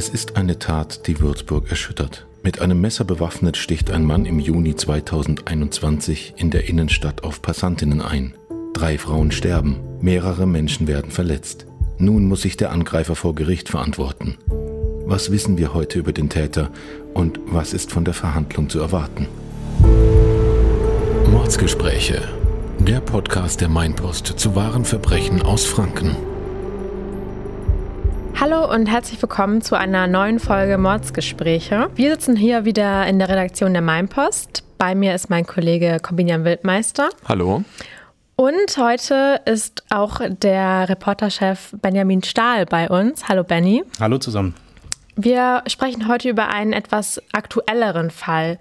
[0.00, 2.24] Es ist eine Tat, die Würzburg erschüttert.
[2.42, 8.00] Mit einem Messer bewaffnet sticht ein Mann im Juni 2021 in der Innenstadt auf Passantinnen
[8.00, 8.32] ein.
[8.72, 11.66] Drei Frauen sterben, mehrere Menschen werden verletzt.
[11.98, 14.38] Nun muss sich der Angreifer vor Gericht verantworten.
[15.04, 16.70] Was wissen wir heute über den Täter
[17.12, 19.26] und was ist von der Verhandlung zu erwarten?
[21.30, 22.22] Mordsgespräche.
[22.78, 26.16] Der Podcast der Mainpost zu wahren Verbrechen aus Franken.
[28.40, 31.90] Hallo und herzlich willkommen zu einer neuen Folge Mordsgespräche.
[31.94, 34.64] Wir sitzen hier wieder in der Redaktion der Mainpost.
[34.78, 37.10] Bei mir ist mein Kollege Corbinian Wildmeister.
[37.28, 37.64] Hallo.
[38.36, 43.28] Und heute ist auch der Reporterchef Benjamin Stahl bei uns.
[43.28, 43.84] Hallo Benny.
[44.00, 44.54] Hallo zusammen.
[45.22, 48.58] Wir sprechen heute über einen etwas aktuelleren Fall.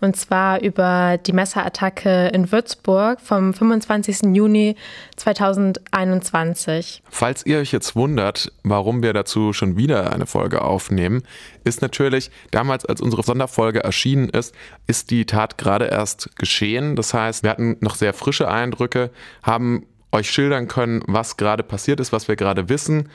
[0.00, 4.34] Und zwar über die Messerattacke in Würzburg vom 25.
[4.34, 4.76] Juni
[5.16, 7.02] 2021.
[7.10, 11.24] Falls ihr euch jetzt wundert, warum wir dazu schon wieder eine Folge aufnehmen,
[11.64, 14.54] ist natürlich, damals als unsere Sonderfolge erschienen ist,
[14.86, 16.96] ist die Tat gerade erst geschehen.
[16.96, 19.10] Das heißt, wir hatten noch sehr frische Eindrücke,
[19.42, 23.10] haben euch schildern können, was gerade passiert ist, was wir gerade wissen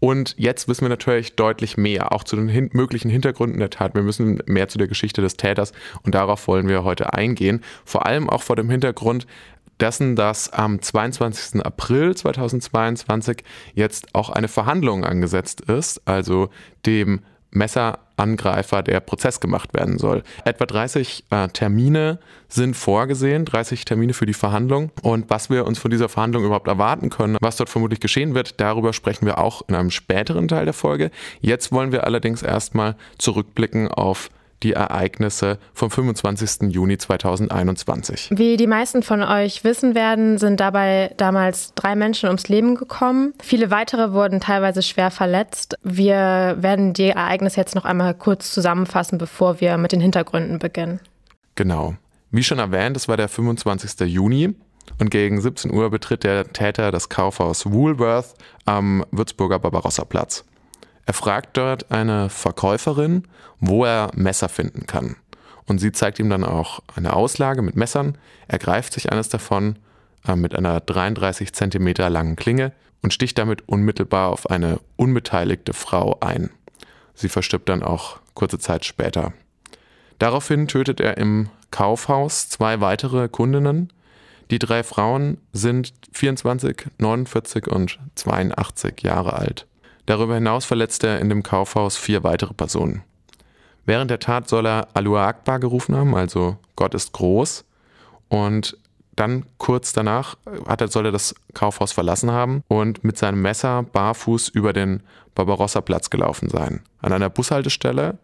[0.00, 3.94] und jetzt wissen wir natürlich deutlich mehr, auch zu den hin möglichen Hintergründen der Tat.
[3.94, 7.62] Wir müssen mehr zu der Geschichte des Täters und darauf wollen wir heute eingehen.
[7.84, 9.26] Vor allem auch vor dem Hintergrund
[9.80, 11.64] dessen, dass am 22.
[11.64, 16.50] April 2022 jetzt auch eine Verhandlung angesetzt ist, also
[16.86, 20.22] dem Messerangreifer der Prozess gemacht werden soll.
[20.44, 22.18] Etwa 30 äh, Termine
[22.48, 24.90] sind vorgesehen, 30 Termine für die Verhandlung.
[25.02, 28.60] Und was wir uns von dieser Verhandlung überhaupt erwarten können, was dort vermutlich geschehen wird,
[28.60, 31.10] darüber sprechen wir auch in einem späteren Teil der Folge.
[31.40, 34.30] Jetzt wollen wir allerdings erstmal zurückblicken auf
[34.62, 36.72] die Ereignisse vom 25.
[36.72, 38.30] Juni 2021.
[38.32, 43.34] Wie die meisten von euch wissen werden, sind dabei damals drei Menschen ums Leben gekommen.
[43.42, 45.76] Viele weitere wurden teilweise schwer verletzt.
[45.82, 51.00] Wir werden die Ereignisse jetzt noch einmal kurz zusammenfassen, bevor wir mit den Hintergründen beginnen.
[51.54, 51.94] Genau.
[52.30, 54.06] Wie schon erwähnt, es war der 25.
[54.06, 54.54] Juni
[54.98, 58.34] und gegen 17 Uhr betritt der Täter das Kaufhaus Woolworth
[58.64, 60.44] am Würzburger Barbarossa-Platz.
[61.08, 63.26] Er fragt dort eine Verkäuferin,
[63.60, 65.16] wo er Messer finden kann.
[65.64, 68.18] Und sie zeigt ihm dann auch eine Auslage mit Messern.
[68.46, 69.78] Er greift sich eines davon
[70.26, 76.18] äh, mit einer 33 Zentimeter langen Klinge und sticht damit unmittelbar auf eine unbeteiligte Frau
[76.20, 76.50] ein.
[77.14, 79.32] Sie verstirbt dann auch kurze Zeit später.
[80.18, 83.94] Daraufhin tötet er im Kaufhaus zwei weitere Kundinnen.
[84.50, 89.66] Die drei Frauen sind 24, 49 und 82 Jahre alt.
[90.08, 93.02] Darüber hinaus verletzte er in dem Kaufhaus vier weitere Personen.
[93.84, 97.66] Während der Tat soll er Alua Akbar gerufen haben, also Gott ist groß.
[98.28, 98.78] Und
[99.16, 103.82] dann kurz danach hat er, soll er das Kaufhaus verlassen haben und mit seinem Messer
[103.82, 105.02] barfuß über den
[105.34, 106.80] Barbarossa-Platz gelaufen sein.
[107.02, 108.16] An einer Bushaltestelle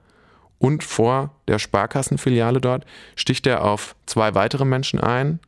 [0.58, 5.38] und vor der Sparkassenfiliale dort sticht er auf zwei weitere Menschen ein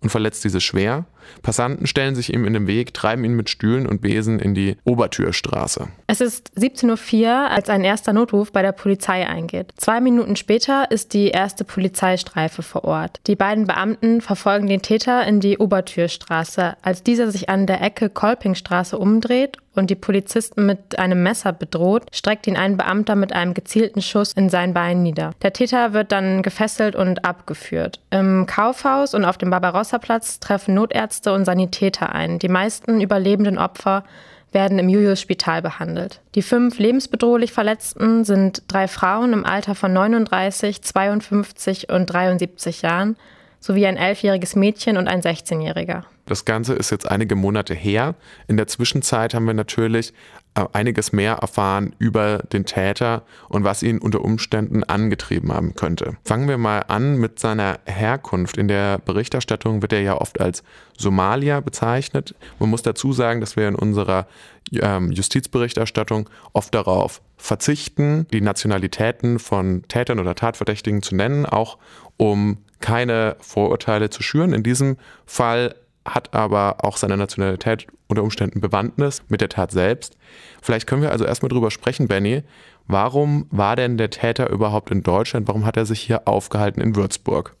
[0.00, 1.06] und verletzt diese schwer.
[1.42, 4.76] Passanten stellen sich ihm in den Weg, treiben ihn mit Stühlen und Besen in die
[4.84, 5.88] Obertürstraße.
[6.06, 9.72] Es ist 17.04 Uhr, als ein erster Notruf bei der Polizei eingeht.
[9.76, 13.20] Zwei Minuten später ist die erste Polizeistreife vor Ort.
[13.26, 16.76] Die beiden Beamten verfolgen den Täter in die Obertürstraße.
[16.82, 22.04] Als dieser sich an der Ecke Kolpingstraße umdreht und die Polizisten mit einem Messer bedroht,
[22.12, 25.32] streckt ihn ein Beamter mit einem gezielten Schuss in sein Bein nieder.
[25.42, 28.00] Der Täter wird dann gefesselt und abgeführt.
[28.10, 32.38] Im Kaufhaus und auf dem Barbarossa-Platz treffen Notärzte und Sanitäter ein.
[32.38, 34.04] Die meisten überlebenden Opfer
[34.52, 36.20] werden im Julius-Spital behandelt.
[36.34, 43.16] Die fünf lebensbedrohlich Verletzten sind drei Frauen im Alter von 39, 52 und 73 Jahren
[43.60, 46.04] sowie ein elfjähriges Mädchen und ein 16-Jähriger.
[46.28, 48.14] Das Ganze ist jetzt einige Monate her.
[48.46, 50.12] In der Zwischenzeit haben wir natürlich
[50.54, 56.16] äh, einiges mehr erfahren über den Täter und was ihn unter Umständen angetrieben haben könnte.
[56.24, 58.58] Fangen wir mal an mit seiner Herkunft.
[58.58, 60.62] In der Berichterstattung wird er ja oft als
[60.96, 62.34] Somalier bezeichnet.
[62.58, 64.26] Man muss dazu sagen, dass wir in unserer
[64.72, 71.78] ähm, Justizberichterstattung oft darauf verzichten, die Nationalitäten von Tätern oder Tatverdächtigen zu nennen, auch
[72.16, 74.52] um keine Vorurteile zu schüren.
[74.52, 75.74] In diesem Fall
[76.04, 80.16] hat aber auch seine Nationalität unter Umständen Bewandtnis mit der Tat selbst.
[80.62, 82.42] Vielleicht können wir also erstmal drüber sprechen, Benny.
[82.86, 85.46] Warum war denn der Täter überhaupt in Deutschland?
[85.46, 87.54] Warum hat er sich hier aufgehalten in Würzburg?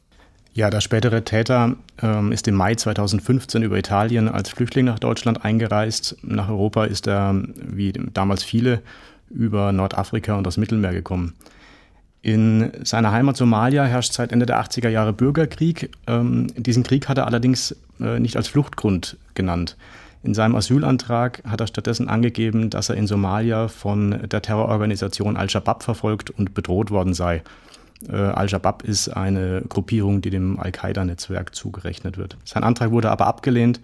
[0.54, 5.44] Ja, der spätere Täter ähm, ist im Mai 2015 über Italien als Flüchtling nach Deutschland
[5.44, 6.16] eingereist.
[6.22, 8.82] Nach Europa ist er, wie damals viele,
[9.30, 11.34] über Nordafrika und das Mittelmeer gekommen.
[12.20, 15.90] In seiner Heimat Somalia herrscht seit Ende der 80er Jahre Bürgerkrieg.
[16.06, 19.76] Ähm, diesen Krieg hat er allerdings äh, nicht als Fluchtgrund genannt.
[20.24, 25.84] In seinem Asylantrag hat er stattdessen angegeben, dass er in Somalia von der Terrororganisation Al-Shabaab
[25.84, 27.42] verfolgt und bedroht worden sei.
[28.08, 32.36] Äh, Al-Shabaab ist eine Gruppierung, die dem Al-Qaida-Netzwerk zugerechnet wird.
[32.44, 33.80] Sein Antrag wurde aber abgelehnt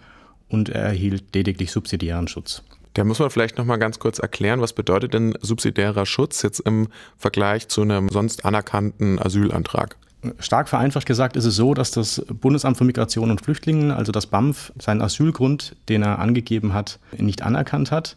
[0.48, 2.62] und er erhielt lediglich subsidiären Schutz.
[2.94, 6.60] Da muss man vielleicht noch mal ganz kurz erklären, was bedeutet denn subsidiärer Schutz jetzt
[6.60, 6.88] im
[7.18, 9.96] Vergleich zu einem sonst anerkannten Asylantrag?
[10.38, 14.26] Stark vereinfacht gesagt ist es so, dass das Bundesamt für Migration und Flüchtlingen, also das
[14.26, 18.16] BAMF, seinen Asylgrund, den er angegeben hat, nicht anerkannt hat.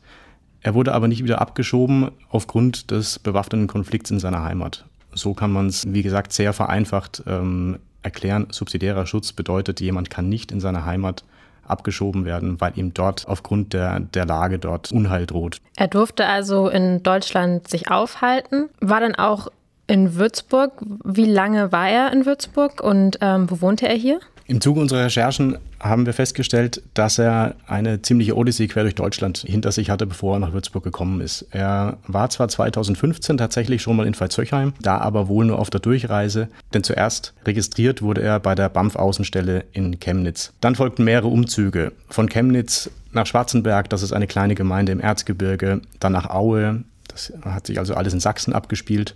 [0.62, 4.86] Er wurde aber nicht wieder abgeschoben aufgrund des bewaffneten Konflikts in seiner Heimat.
[5.12, 8.48] So kann man es, wie gesagt, sehr vereinfacht ähm, erklären.
[8.52, 11.24] Subsidiärer Schutz bedeutet, jemand kann nicht in seiner Heimat
[11.68, 15.60] abgeschoben werden, weil ihm dort aufgrund der, der Lage dort Unheil droht.
[15.76, 19.50] Er durfte also in Deutschland sich aufhalten, war dann auch
[19.88, 20.74] in Würzburg.
[21.04, 24.20] Wie lange war er in Würzburg und ähm, wo wohnte er hier?
[24.50, 29.40] Im Zuge unserer Recherchen haben wir festgestellt, dass er eine ziemliche Odyssee quer durch Deutschland
[29.40, 31.46] hinter sich hatte, bevor er nach Würzburg gekommen ist.
[31.52, 35.82] Er war zwar 2015 tatsächlich schon mal in Veitshöchheim, da aber wohl nur auf der
[35.82, 40.54] Durchreise, denn zuerst registriert wurde er bei der BAMF-Außenstelle in Chemnitz.
[40.62, 45.82] Dann folgten mehrere Umzüge von Chemnitz nach Schwarzenberg, das ist eine kleine Gemeinde im Erzgebirge,
[46.00, 49.14] dann nach Aue, das hat sich also alles in Sachsen abgespielt,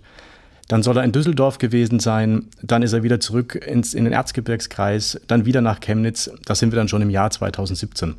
[0.72, 2.46] dann soll er in Düsseldorf gewesen sein.
[2.62, 6.30] Dann ist er wieder zurück ins, in den Erzgebirgskreis, dann wieder nach Chemnitz.
[6.46, 8.14] Da sind wir dann schon im Jahr 2017.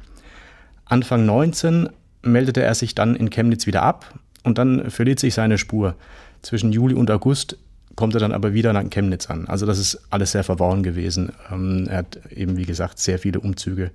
[0.86, 1.90] Anfang 19
[2.22, 5.96] meldete er sich dann in Chemnitz wieder ab und dann verliert sich seine Spur.
[6.44, 7.58] Zwischen Juli und August
[7.96, 9.48] kommt er dann aber wieder nach Chemnitz an.
[9.48, 11.32] Also das ist alles sehr verworren gewesen.
[11.52, 13.90] Ähm, er hat eben, wie gesagt, sehr viele Umzüge,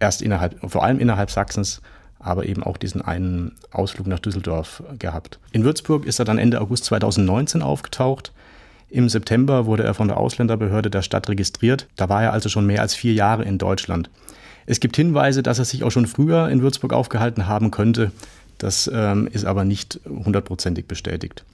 [0.00, 1.80] erst innerhalb, vor allem innerhalb Sachsens,
[2.18, 5.38] aber eben auch diesen einen Ausflug nach Düsseldorf gehabt.
[5.52, 8.32] In Würzburg ist er dann Ende August 2019 aufgetaucht.
[8.88, 11.86] Im September wurde er von der Ausländerbehörde der Stadt registriert.
[11.96, 14.10] Da war er also schon mehr als vier Jahre in Deutschland.
[14.66, 18.10] Es gibt Hinweise, dass er sich auch schon früher in Würzburg aufgehalten haben könnte.
[18.58, 21.44] Das ähm, ist aber nicht hundertprozentig bestätigt.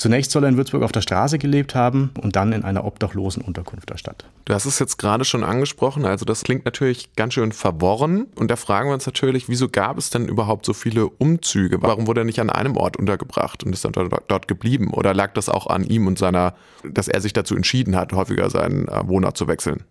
[0.00, 3.42] Zunächst soll er in Würzburg auf der Straße gelebt haben und dann in einer obdachlosen
[3.42, 4.24] Unterkunft der Stadt.
[4.46, 8.26] Du hast es jetzt gerade schon angesprochen, also das klingt natürlich ganz schön verworren.
[8.34, 11.82] Und da fragen wir uns natürlich, wieso gab es denn überhaupt so viele Umzüge?
[11.82, 14.88] Warum wurde er nicht an einem Ort untergebracht und ist dann dort, geblieben?
[14.94, 18.48] Oder lag das auch an ihm und seiner, dass er sich dazu entschieden hat, häufiger
[18.48, 19.84] seinen äh, Wohnort zu wechseln?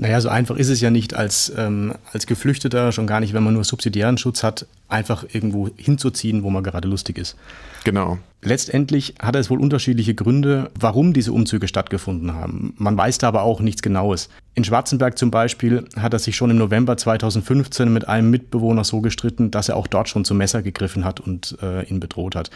[0.00, 3.42] Naja, so einfach ist es ja nicht als, ähm, als Geflüchteter, schon gar nicht, wenn
[3.42, 7.36] man nur subsidiären Schutz hat, einfach irgendwo hinzuziehen, wo man gerade lustig ist.
[7.84, 8.16] Genau.
[8.40, 12.72] Letztendlich hat es wohl unterschiedliche Gründe, warum diese Umzüge stattgefunden haben.
[12.78, 14.30] Man weiß da aber auch nichts Genaues.
[14.54, 19.02] In Schwarzenberg zum Beispiel hat er sich schon im November 2015 mit einem Mitbewohner so
[19.02, 22.50] gestritten, dass er auch dort schon zum Messer gegriffen hat und äh, ihn bedroht hat.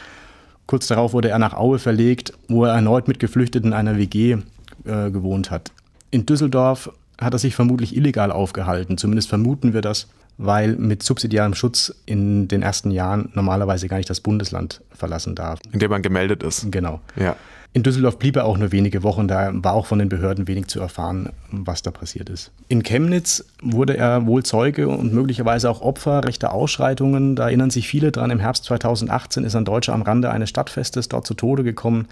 [0.64, 4.38] Kurz darauf wurde er nach Aue verlegt, wo er erneut mit Geflüchteten in einer WG
[4.86, 5.72] äh, gewohnt hat.
[6.10, 6.90] In Düsseldorf
[7.20, 8.98] hat er sich vermutlich illegal aufgehalten.
[8.98, 10.08] Zumindest vermuten wir das,
[10.38, 15.60] weil mit subsidiarem Schutz in den ersten Jahren normalerweise gar nicht das Bundesland verlassen darf.
[15.72, 16.70] In dem man gemeldet ist.
[16.70, 17.00] Genau.
[17.16, 17.36] Ja.
[17.72, 20.68] In Düsseldorf blieb er auch nur wenige Wochen, da war auch von den Behörden wenig
[20.68, 22.52] zu erfahren, was da passiert ist.
[22.68, 27.34] In Chemnitz wurde er wohl Zeuge und möglicherweise auch Opfer rechter Ausschreitungen.
[27.34, 28.30] Da erinnern sich viele dran.
[28.30, 32.06] Im Herbst 2018 ist ein Deutscher am Rande eines Stadtfestes dort zu Tode gekommen.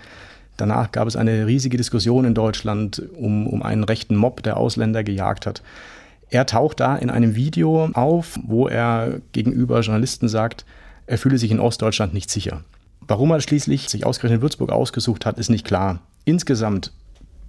[0.56, 5.02] Danach gab es eine riesige Diskussion in Deutschland um, um einen rechten Mob, der Ausländer
[5.02, 5.62] gejagt hat.
[6.30, 10.64] Er taucht da in einem Video auf, wo er gegenüber Journalisten sagt,
[11.06, 12.64] er fühle sich in Ostdeutschland nicht sicher.
[13.00, 16.00] Warum er schließlich sich ausgerechnet Würzburg ausgesucht hat, ist nicht klar.
[16.24, 16.92] Insgesamt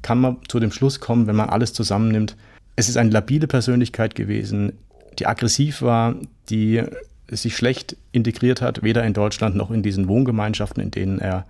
[0.02, 2.36] kann man zu dem Schluss kommen, wenn man alles zusammennimmt,
[2.76, 4.74] es ist eine labile Persönlichkeit gewesen,
[5.20, 6.16] die aggressiv war,
[6.50, 6.84] die
[7.30, 11.46] sich schlecht integriert hat, weder in Deutschland noch in diesen Wohngemeinschaften, in denen er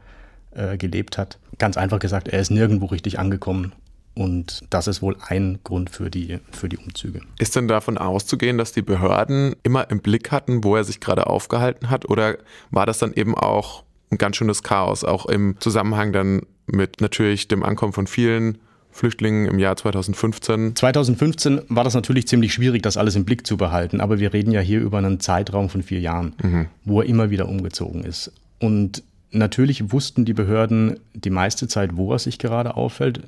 [0.55, 1.37] äh, gelebt hat.
[1.57, 3.73] Ganz einfach gesagt, er ist nirgendwo richtig angekommen.
[4.15, 7.21] Und das ist wohl ein Grund für die, für die Umzüge.
[7.39, 11.27] Ist denn davon auszugehen, dass die Behörden immer im Blick hatten, wo er sich gerade
[11.27, 12.07] aufgehalten hat?
[12.09, 12.37] Oder
[12.69, 17.47] war das dann eben auch ein ganz schönes Chaos, auch im Zusammenhang dann mit natürlich
[17.47, 18.59] dem Ankommen von vielen
[18.91, 20.75] Flüchtlingen im Jahr 2015?
[20.75, 23.99] 2015 war das natürlich ziemlich schwierig, das alles im Blick zu behalten.
[23.99, 26.67] Aber wir reden ja hier über einen Zeitraum von vier Jahren, mhm.
[26.85, 28.31] wo er immer wieder umgezogen ist.
[28.59, 29.01] Und
[29.35, 33.21] Natürlich wussten die Behörden die meiste Zeit, wo er sich gerade auffällt.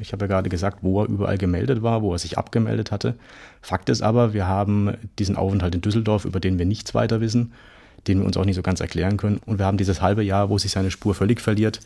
[0.00, 3.16] Ich habe ja gerade gesagt, wo er überall gemeldet war, wo er sich abgemeldet hatte.
[3.60, 7.52] Fakt ist aber, wir haben diesen Aufenthalt in Düsseldorf, über den wir nichts weiter wissen,
[8.08, 9.42] den wir uns auch nicht so ganz erklären können.
[9.44, 11.80] Und wir haben dieses halbe Jahr, wo sich seine Spur völlig verliert,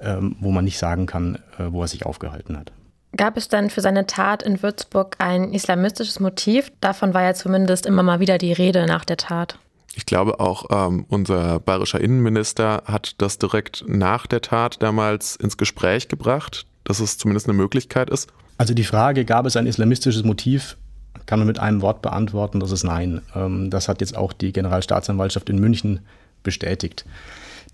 [0.00, 2.72] ähm, wo man nicht sagen kann, äh, wo er sich aufgehalten hat.
[3.16, 6.72] Gab es dann für seine Tat in Würzburg ein islamistisches Motiv?
[6.80, 9.60] Davon war ja zumindest immer mal wieder die Rede nach der Tat.
[9.96, 15.56] Ich glaube auch ähm, unser bayerischer Innenminister hat das direkt nach der Tat damals ins
[15.56, 18.28] Gespräch gebracht, dass es zumindest eine Möglichkeit ist.
[18.58, 20.76] Also die Frage, gab es ein islamistisches Motiv,
[21.24, 23.22] kann man mit einem Wort beantworten, das ist nein.
[23.34, 26.00] Ähm, das hat jetzt auch die Generalstaatsanwaltschaft in München
[26.42, 27.06] bestätigt.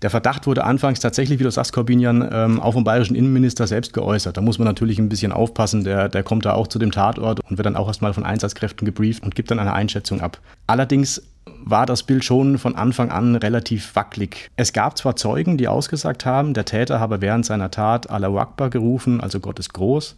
[0.01, 3.93] Der Verdacht wurde anfangs tatsächlich, wie du sagst, Corbinian, ähm, auch vom bayerischen Innenminister selbst
[3.93, 4.37] geäußert.
[4.37, 5.83] Da muss man natürlich ein bisschen aufpassen.
[5.83, 8.85] Der, der kommt da auch zu dem Tatort und wird dann auch erstmal von Einsatzkräften
[8.85, 10.39] gebrieft und gibt dann eine Einschätzung ab.
[10.67, 14.49] Allerdings war das Bild schon von Anfang an relativ wackelig.
[14.55, 18.69] Es gab zwar Zeugen, die ausgesagt haben, der Täter habe während seiner Tat Allahu Akbar
[18.69, 20.15] gerufen, also Gott ist groß.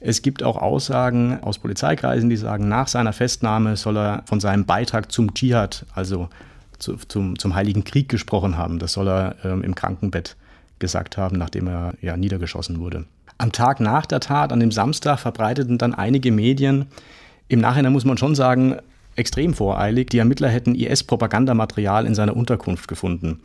[0.00, 4.66] Es gibt auch Aussagen aus Polizeikreisen, die sagen, nach seiner Festnahme soll er von seinem
[4.66, 6.28] Beitrag zum Dschihad, also
[6.78, 8.78] zu, zum, zum Heiligen Krieg gesprochen haben.
[8.78, 10.36] Das soll er ähm, im Krankenbett
[10.78, 13.06] gesagt haben, nachdem er ja, niedergeschossen wurde.
[13.38, 16.86] Am Tag nach der Tat, an dem Samstag, verbreiteten dann einige Medien,
[17.48, 18.76] im Nachhinein muss man schon sagen,
[19.16, 23.40] extrem voreilig, die Ermittler hätten IS-Propagandamaterial in seiner Unterkunft gefunden.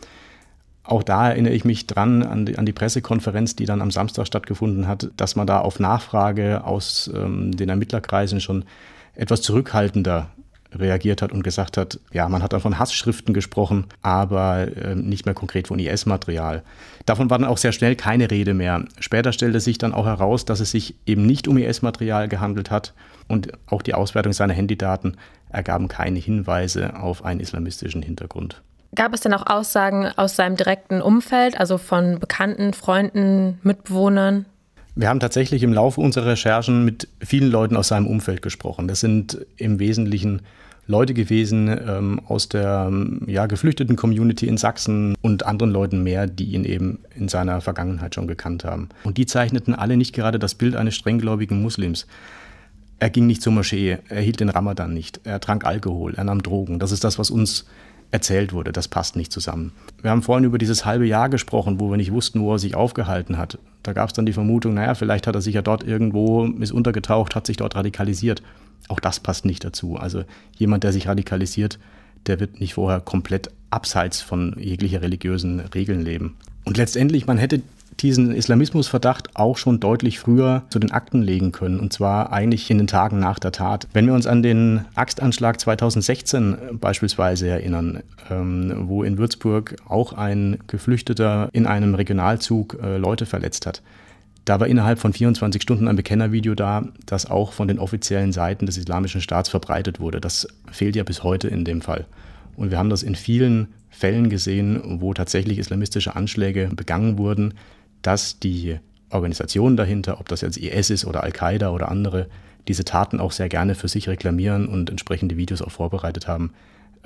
[0.84, 4.26] Auch da erinnere ich mich dran an die, an die, Pressekonferenz, die dann am Samstag
[4.26, 8.66] stattgefunden hat, dass man da auf Nachfrage aus ähm, den Ermittlerkreisen schon
[9.14, 10.30] etwas zurückhaltender
[10.74, 15.26] reagiert hat und gesagt hat, ja, man hat dann von Hassschriften gesprochen, aber äh, nicht
[15.26, 16.64] mehr konkret von IS-Material.
[17.06, 18.86] Davon war dann auch sehr schnell keine Rede mehr.
[19.00, 22.94] Später stellte sich dann auch heraus, dass es sich eben nicht um IS-Material gehandelt hat
[23.28, 25.18] und auch die Auswertung seiner Handydaten
[25.50, 28.62] ergaben keine Hinweise auf einen islamistischen Hintergrund.
[28.96, 34.46] Gab es denn auch Aussagen aus seinem direkten Umfeld, also von Bekannten, Freunden, Mitbewohnern?
[34.96, 38.88] Wir haben tatsächlich im Laufe unserer Recherchen mit vielen Leuten aus seinem Umfeld gesprochen.
[38.88, 40.42] Das sind im Wesentlichen
[40.88, 42.92] Leute gewesen ähm, aus der
[43.28, 48.16] ja, geflüchteten Community in Sachsen und anderen Leuten mehr, die ihn eben in seiner Vergangenheit
[48.16, 48.90] schon gekannt haben.
[49.04, 52.08] Und die zeichneten alle nicht gerade das Bild eines strenggläubigen Muslims.
[53.00, 56.44] Er ging nicht zur Moschee, er hielt den Ramadan nicht, er trank Alkohol, er nahm
[56.44, 56.80] Drogen.
[56.80, 57.66] Das ist das, was uns
[58.12, 58.72] erzählt wurde.
[58.72, 59.72] Das passt nicht zusammen.
[60.02, 62.76] Wir haben vorhin über dieses halbe Jahr gesprochen, wo wir nicht wussten, wo er sich
[62.76, 63.58] aufgehalten hat.
[63.84, 66.72] Da gab es dann die Vermutung, naja, vielleicht hat er sich ja dort irgendwo, ist
[66.72, 68.42] untergetaucht, hat sich dort radikalisiert.
[68.88, 69.96] Auch das passt nicht dazu.
[69.96, 70.24] Also
[70.58, 71.80] jemand, der sich radikalisiert,
[72.26, 76.36] der wird nicht vorher komplett abseits von jeglicher religiösen Regeln leben.
[76.66, 77.62] Und letztendlich, man hätte
[78.02, 82.78] diesen Islamismusverdacht auch schon deutlich früher zu den Akten legen können, und zwar eigentlich in
[82.78, 83.88] den Tagen nach der Tat.
[83.94, 90.60] Wenn wir uns an den Axtanschlag 2016 beispielsweise erinnern, ähm, wo in Würzburg auch ein
[90.68, 93.82] Geflüchteter in einem Regionalzug äh, Leute verletzt hat,
[94.46, 98.66] da war innerhalb von 24 Stunden ein Bekennervideo da, das auch von den offiziellen Seiten
[98.66, 100.20] des Islamischen Staats verbreitet wurde.
[100.20, 102.06] Das fehlt ja bis heute in dem Fall.
[102.56, 107.54] Und wir haben das in vielen Fällen gesehen, wo tatsächlich islamistische Anschläge begangen wurden,
[108.02, 108.80] dass die
[109.10, 112.28] Organisationen dahinter, ob das jetzt IS ist oder Al-Qaida oder andere,
[112.68, 116.54] diese Taten auch sehr gerne für sich reklamieren und entsprechende Videos auch vorbereitet haben.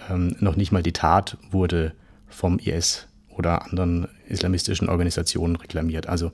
[0.09, 1.93] Ähm, noch nicht mal die Tat wurde
[2.27, 6.07] vom IS oder anderen islamistischen Organisationen reklamiert.
[6.07, 6.31] Also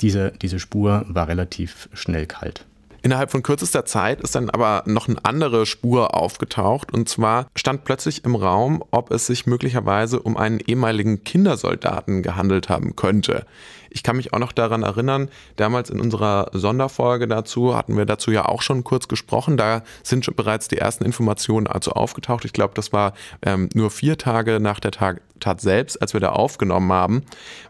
[0.00, 2.66] diese, diese Spur war relativ schnell kalt.
[3.02, 7.84] Innerhalb von kürzester Zeit ist dann aber noch eine andere Spur aufgetaucht und zwar stand
[7.84, 13.46] plötzlich im Raum, ob es sich möglicherweise um einen ehemaligen Kindersoldaten gehandelt haben könnte.
[13.90, 18.30] Ich kann mich auch noch daran erinnern, damals in unserer Sonderfolge dazu hatten wir dazu
[18.30, 19.56] ja auch schon kurz gesprochen.
[19.56, 22.44] Da sind schon bereits die ersten Informationen also aufgetaucht.
[22.44, 26.20] Ich glaube, das war ähm, nur vier Tage nach der Tat, Tat selbst, als wir
[26.20, 27.22] da aufgenommen haben.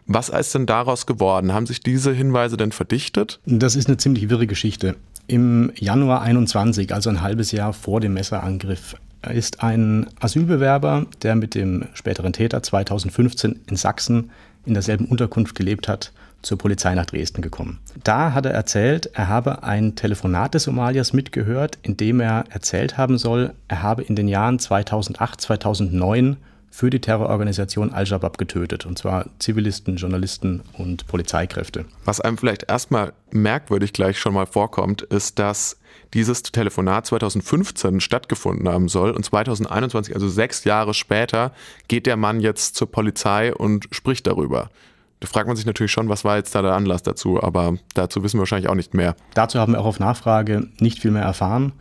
[0.05, 1.53] Was ist denn daraus geworden?
[1.53, 3.39] Haben sich diese Hinweise denn verdichtet?
[3.45, 4.95] Das ist eine ziemlich wirre Geschichte.
[5.27, 8.95] Im Januar 21, also ein halbes Jahr vor dem Messerangriff,
[9.29, 14.31] ist ein Asylbewerber, der mit dem späteren Täter 2015 in Sachsen
[14.65, 17.79] in derselben Unterkunft gelebt hat, zur Polizei nach Dresden gekommen.
[18.03, 22.97] Da hat er erzählt, er habe ein Telefonat des Somaliers mitgehört, in dem er erzählt
[22.97, 26.37] haben soll, er habe in den Jahren 2008, 2009
[26.71, 31.85] für die Terrororganisation Al-Shabaab getötet, und zwar Zivilisten, Journalisten und Polizeikräfte.
[32.05, 35.77] Was einem vielleicht erstmal merkwürdig gleich schon mal vorkommt, ist, dass
[36.13, 41.51] dieses Telefonat 2015 stattgefunden haben soll und 2021, also sechs Jahre später,
[41.89, 44.69] geht der Mann jetzt zur Polizei und spricht darüber.
[45.19, 48.23] Da fragt man sich natürlich schon, was war jetzt da der Anlass dazu, aber dazu
[48.23, 49.15] wissen wir wahrscheinlich auch nicht mehr.
[49.33, 51.73] Dazu haben wir auch auf Nachfrage nicht viel mehr erfahren.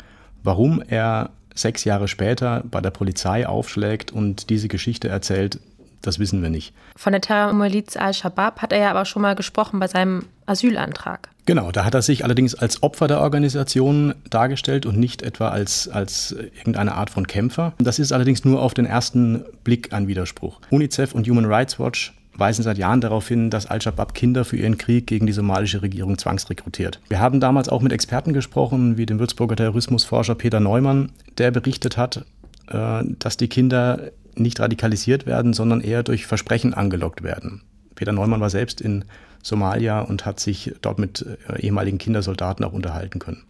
[0.42, 5.60] Warum er sechs Jahre später bei der Polizei aufschlägt und diese Geschichte erzählt,
[6.02, 6.74] das wissen wir nicht.
[6.96, 11.28] Von der Terrormiliz Al-Shabaab hat er ja aber schon mal gesprochen bei seinem Asylantrag.
[11.46, 15.88] Genau, da hat er sich allerdings als Opfer der Organisation dargestellt und nicht etwa als,
[15.88, 17.72] als irgendeine Art von Kämpfer.
[17.78, 20.60] Das ist allerdings nur auf den ersten Blick ein Widerspruch.
[20.70, 24.78] UNICEF und Human Rights Watch weisen seit Jahren darauf hin, dass Al-Shabaab Kinder für ihren
[24.78, 27.00] Krieg gegen die somalische Regierung zwangsrekrutiert.
[27.08, 31.96] Wir haben damals auch mit Experten gesprochen, wie dem Würzburger Terrorismusforscher Peter Neumann, der berichtet
[31.96, 32.24] hat,
[32.68, 37.62] äh, dass die Kinder nicht radikalisiert werden, sondern eher durch Versprechen angelockt werden.
[37.94, 39.04] Peter Neumann war selbst in
[39.42, 43.44] Somalia und hat sich dort mit äh, ehemaligen Kindersoldaten auch unterhalten können.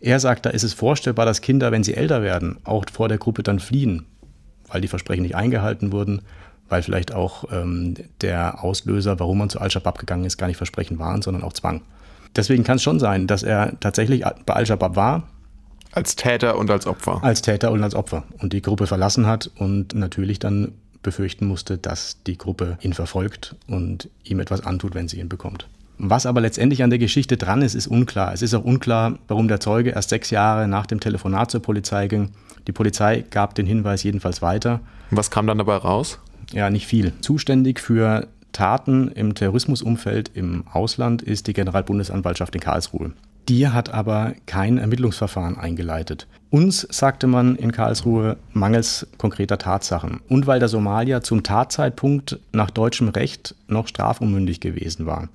[0.00, 3.18] Er sagt, da ist es vorstellbar, dass Kinder, wenn sie älter werden, auch vor der
[3.18, 4.06] Gruppe dann fliehen,
[4.68, 6.22] weil die Versprechen nicht eingehalten wurden,
[6.70, 10.98] weil vielleicht auch ähm, der Auslöser, warum man zu Al-Shabaab gegangen ist, gar nicht Versprechen
[10.98, 11.82] waren, sondern auch Zwang.
[12.36, 15.24] Deswegen kann es schon sein, dass er tatsächlich bei Al-Shabaab war.
[15.92, 17.22] Als Täter und als Opfer.
[17.22, 18.22] Als Täter und als Opfer.
[18.38, 20.72] Und die Gruppe verlassen hat und natürlich dann
[21.02, 25.66] befürchten musste, dass die Gruppe ihn verfolgt und ihm etwas antut, wenn sie ihn bekommt.
[25.98, 28.32] Was aber letztendlich an der Geschichte dran ist, ist unklar.
[28.32, 32.06] Es ist auch unklar, warum der Zeuge erst sechs Jahre nach dem Telefonat zur Polizei
[32.06, 32.30] ging.
[32.66, 34.80] Die Polizei gab den Hinweis jedenfalls weiter.
[35.10, 36.18] Was kam dann dabei raus?
[36.52, 37.12] Ja, nicht viel.
[37.20, 43.12] Zuständig für Taten im Terrorismusumfeld im Ausland ist die Generalbundesanwaltschaft in Karlsruhe.
[43.48, 46.26] Die hat aber kein Ermittlungsverfahren eingeleitet.
[46.50, 52.70] Uns sagte man in Karlsruhe mangels konkreter Tatsachen und weil der Somalier zum Tatzeitpunkt nach
[52.70, 55.28] deutschem Recht noch strafunmündig gewesen war.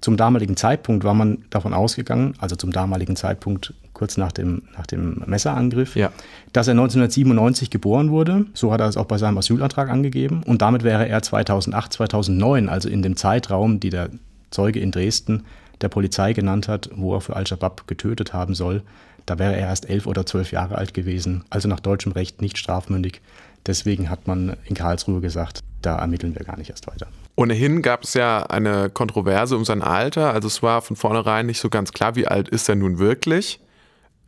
[0.00, 3.72] Zum damaligen Zeitpunkt war man davon ausgegangen, also zum damaligen Zeitpunkt
[4.02, 6.10] kurz nach dem, nach dem Messerangriff, ja.
[6.52, 8.46] dass er 1997 geboren wurde.
[8.52, 10.42] So hat er es auch bei seinem Asylantrag angegeben.
[10.42, 14.10] Und damit wäre er 2008, 2009, also in dem Zeitraum, die der
[14.50, 15.44] Zeuge in Dresden
[15.82, 18.82] der Polizei genannt hat, wo er für Al-Shabaab getötet haben soll,
[19.24, 22.58] da wäre er erst elf oder zwölf Jahre alt gewesen, also nach deutschem Recht nicht
[22.58, 23.20] strafmündig.
[23.66, 27.06] Deswegen hat man in Karlsruhe gesagt, da ermitteln wir gar nicht erst weiter.
[27.36, 30.34] Ohnehin gab es ja eine Kontroverse um sein Alter.
[30.34, 33.60] Also es war von vornherein nicht so ganz klar, wie alt ist er nun wirklich.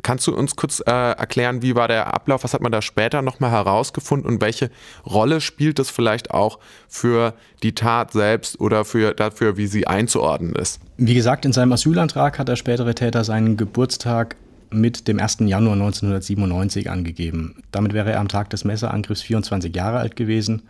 [0.03, 2.45] Kannst du uns kurz äh, erklären, wie war der Ablauf?
[2.45, 4.71] Was hat man da später nochmal herausgefunden und welche
[5.07, 6.59] Rolle spielt das vielleicht auch
[6.89, 10.81] für die Tat selbst oder für, dafür, wie sie einzuordnen ist?
[10.97, 14.37] Wie gesagt, in seinem Asylantrag hat der spätere Täter seinen Geburtstag
[14.71, 15.39] mit dem 1.
[15.41, 17.63] Januar 1997 angegeben.
[17.71, 20.63] Damit wäre er am Tag des Messerangriffs 24 Jahre alt gewesen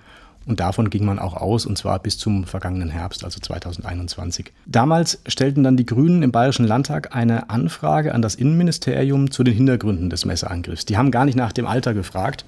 [0.47, 4.53] und davon ging man auch aus, und zwar bis zum vergangenen Herbst, also 2021.
[4.67, 9.55] Damals stellten dann die Grünen im Bayerischen Landtag eine Anfrage an das Innenministerium zu den
[9.55, 10.85] Hintergründen des Messerangriffs.
[10.85, 12.45] Die haben gar nicht nach dem Alter gefragt.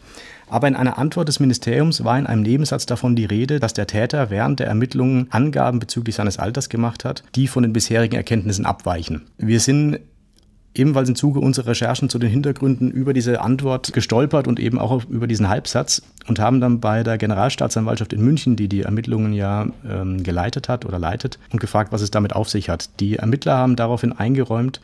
[0.48, 3.88] Aber in einer Antwort des Ministeriums war in einem Nebensatz davon die Rede, dass der
[3.88, 8.64] Täter während der Ermittlungen Angaben bezüglich seines Alters gemacht hat, die von den bisherigen Erkenntnissen
[8.64, 9.22] abweichen.
[9.38, 9.98] Wir sind
[10.78, 15.04] ebenfalls im Zuge unserer Recherchen zu den Hintergründen über diese Antwort gestolpert und eben auch
[15.04, 19.66] über diesen Halbsatz und haben dann bei der Generalstaatsanwaltschaft in München, die die Ermittlungen ja
[19.88, 23.00] ähm, geleitet hat oder leitet, und gefragt, was es damit auf sich hat.
[23.00, 24.80] Die Ermittler haben daraufhin eingeräumt,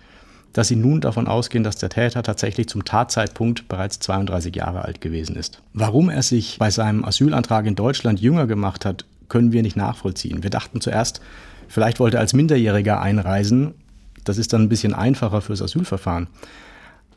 [0.53, 5.01] dass sie nun davon ausgehen, dass der Täter tatsächlich zum Tatzeitpunkt bereits 32 Jahre alt
[5.01, 5.63] gewesen ist.
[5.73, 10.43] Warum er sich bei seinem Asylantrag in Deutschland jünger gemacht hat, können wir nicht nachvollziehen.
[10.43, 11.23] Wir dachten zuerst,
[11.69, 13.75] vielleicht wollte er als Minderjähriger einreisen
[14.25, 16.29] das ist dann ein bisschen einfacher fürs Asylverfahren.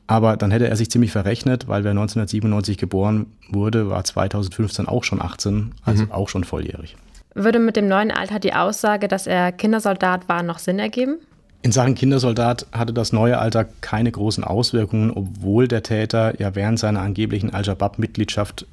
[0.08, 5.04] Aber dann hätte er sich ziemlich verrechnet, weil wer 1997 geboren wurde, war 2015 auch
[5.04, 6.12] schon 18, also mhm.
[6.12, 6.96] auch schon volljährig.
[7.34, 11.18] Würde mit dem neuen Alter die Aussage, dass er Kindersoldat war, noch Sinn ergeben?
[11.64, 16.78] In Sachen Kindersoldat hatte das neue Alter keine großen Auswirkungen, obwohl der Täter ja während
[16.78, 18.68] seiner angeblichen Al-Shabaab-Mitgliedschaft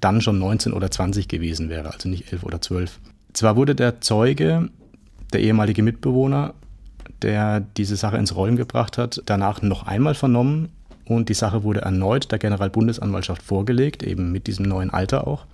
[0.00, 2.98] dann schon 19 oder 20 gewesen wäre, also nicht 11 oder 12.
[3.32, 4.68] Zwar wurde der Zeuge,
[5.32, 6.52] der ehemalige Mitbewohner,
[7.22, 10.70] der diese Sache ins Rollen gebracht hat, danach noch einmal vernommen
[11.04, 15.46] und die Sache wurde erneut der Generalbundesanwaltschaft vorgelegt, eben mit diesem neuen Alter auch.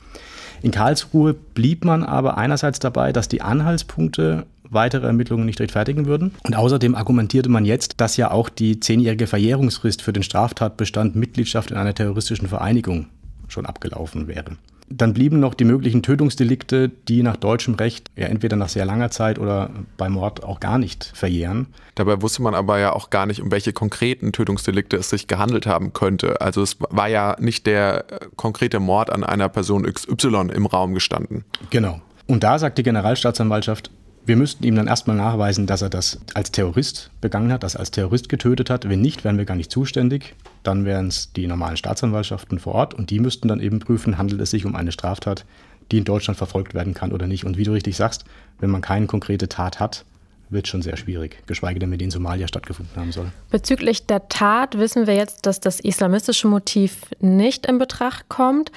[0.62, 6.32] In Karlsruhe blieb man aber einerseits dabei, dass die Anhaltspunkte weitere Ermittlungen nicht rechtfertigen würden.
[6.44, 11.70] Und außerdem argumentierte man jetzt, dass ja auch die zehnjährige Verjährungsfrist für den Straftatbestand Mitgliedschaft
[11.70, 13.06] in einer terroristischen Vereinigung
[13.48, 14.56] schon abgelaufen wäre.
[14.96, 19.11] Dann blieben noch die möglichen Tötungsdelikte, die nach deutschem Recht ja entweder nach sehr langer
[19.11, 21.66] Zeit oder bei Mord auch gar nicht verjähren.
[21.94, 25.66] Dabei wusste man aber ja auch gar nicht, um welche konkreten Tötungsdelikte es sich gehandelt
[25.66, 26.40] haben könnte.
[26.40, 30.94] Also es war ja nicht der äh, konkrete Mord an einer Person XY im Raum
[30.94, 31.44] gestanden.
[31.70, 32.00] Genau.
[32.26, 33.90] Und da sagt die Generalstaatsanwaltschaft,
[34.24, 37.90] wir müssten ihm dann erstmal nachweisen, dass er das als Terrorist begangen hat, das als
[37.90, 38.88] Terrorist getötet hat.
[38.88, 40.35] Wenn nicht, wären wir gar nicht zuständig.
[40.62, 44.40] Dann wären es die normalen Staatsanwaltschaften vor Ort und die müssten dann eben prüfen, handelt
[44.40, 45.44] es sich um eine Straftat,
[45.90, 47.44] die in Deutschland verfolgt werden kann oder nicht.
[47.44, 48.24] Und wie du richtig sagst,
[48.61, 50.04] wenn man keine konkrete Tat hat,
[50.50, 53.32] wird schon sehr schwierig, geschweige denn, wenn die in Somalia stattgefunden haben soll.
[53.50, 58.70] Bezüglich der Tat wissen wir jetzt, dass das islamistische Motiv nicht in Betracht kommt.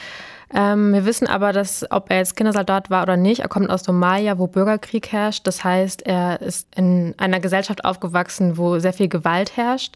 [0.53, 3.84] Ähm, wir wissen aber, dass, ob er jetzt Kindersoldat war oder nicht, er kommt aus
[3.84, 5.47] Somalia, wo Bürgerkrieg herrscht.
[5.47, 9.95] Das heißt, er ist in einer Gesellschaft aufgewachsen, wo sehr viel Gewalt herrscht.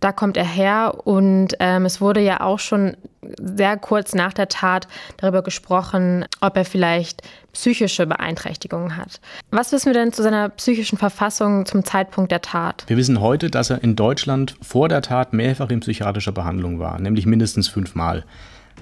[0.00, 2.96] Da kommt er her und ähm, es wurde ja auch schon
[3.38, 4.88] sehr kurz nach der Tat
[5.18, 9.20] darüber gesprochen, ob er vielleicht psychische Beeinträchtigungen hat.
[9.50, 12.84] Was wissen wir denn zu seiner psychischen Verfassung zum Zeitpunkt der Tat?
[12.86, 16.98] Wir wissen heute, dass er in Deutschland vor der Tat mehrfach in psychiatrischer Behandlung war,
[16.98, 18.24] nämlich mindestens fünfmal.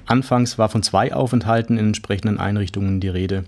[0.08, 3.44] Anfangs war von zwei Aufenthalten in entsprechenden Einrichtungen die Rede.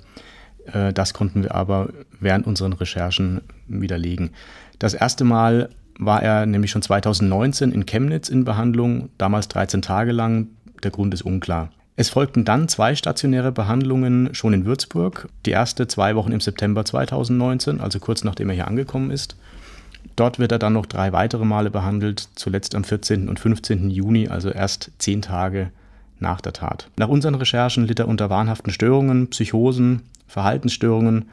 [0.66, 1.88] Äh, das konnten wir aber
[2.20, 4.30] während unseren Recherchen widerlegen.
[4.78, 10.12] Das erste Mal war er nämlich schon 2019 in Chemnitz in Behandlung, damals 13 Tage
[10.12, 10.48] lang.
[10.82, 11.70] Der Grund ist unklar.
[11.96, 15.28] Es folgten dann zwei stationäre Behandlungen schon in Würzburg.
[15.46, 19.36] Die erste zwei Wochen im September 2019, also kurz nachdem er hier angekommen ist.
[20.16, 23.28] Dort wird er dann noch drei weitere Male behandelt, zuletzt am 14.
[23.30, 23.90] und 15.
[23.90, 25.70] Juni, also erst zehn Tage
[26.20, 26.88] nach der Tat.
[26.96, 31.28] Nach unseren Recherchen litt er unter wahnhaften Störungen, Psychosen, Verhaltensstörungen,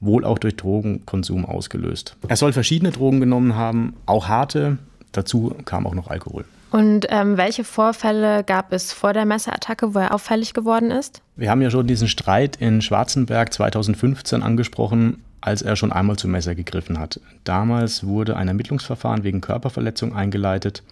[0.00, 2.16] wohl auch durch Drogenkonsum ausgelöst.
[2.26, 4.78] Er soll verschiedene Drogen genommen haben, auch harte.
[5.12, 6.44] Dazu kam auch noch Alkohol.
[6.70, 11.20] Und ähm, welche Vorfälle gab es vor der Messerattacke, wo er auffällig geworden ist?
[11.36, 16.30] Wir haben ja schon diesen Streit in Schwarzenberg 2015 angesprochen, als er schon einmal zum
[16.30, 17.20] Messer gegriffen hat.
[17.44, 20.84] Damals wurde ein Ermittlungsverfahren wegen Körperverletzung eingeleitet,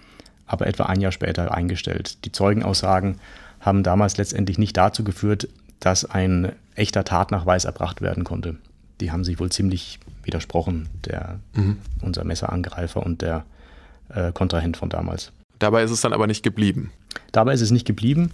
[0.49, 2.25] aber etwa ein Jahr später eingestellt.
[2.25, 3.19] Die Zeugenaussagen
[3.61, 8.57] haben damals letztendlich nicht dazu geführt, dass ein echter Tatnachweis erbracht werden konnte.
[9.01, 11.79] Die haben sich wohl ziemlich widersprochen, der, mhm.
[12.03, 13.45] unser Messerangreifer und der
[14.09, 15.33] äh, Kontrahent von damals.
[15.59, 16.91] Dabei ist es dann aber nicht geblieben.
[17.33, 18.31] Dabei ist es nicht geblieben.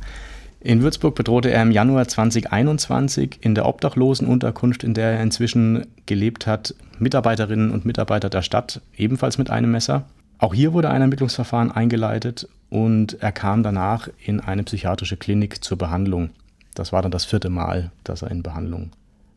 [0.61, 6.47] In Würzburg bedrohte er im Januar 2021 in der Obdachlosenunterkunft, in der er inzwischen gelebt
[6.47, 10.07] hat, Mitarbeiterinnen und Mitarbeiter der Stadt ebenfalls mit einem Messer.
[10.39, 15.79] Auch hier wurde ein Ermittlungsverfahren eingeleitet und er kam danach in eine psychiatrische Klinik zur
[15.79, 16.31] Behandlung.
[16.75, 18.91] Das war dann das vierte Mal, dass er in Behandlung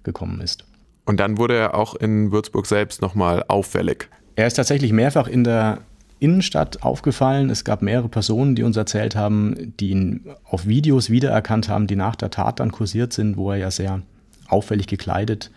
[0.03, 0.65] gekommen ist.
[1.05, 4.09] Und dann wurde er auch in Würzburg selbst nochmal auffällig.
[4.35, 5.79] Er ist tatsächlich mehrfach in der
[6.19, 7.49] Innenstadt aufgefallen.
[7.49, 11.95] Es gab mehrere Personen, die uns erzählt haben, die ihn auf Videos wiedererkannt haben, die
[11.95, 14.01] nach der Tat dann kursiert sind, wo er ja sehr
[14.47, 15.51] auffällig gekleidet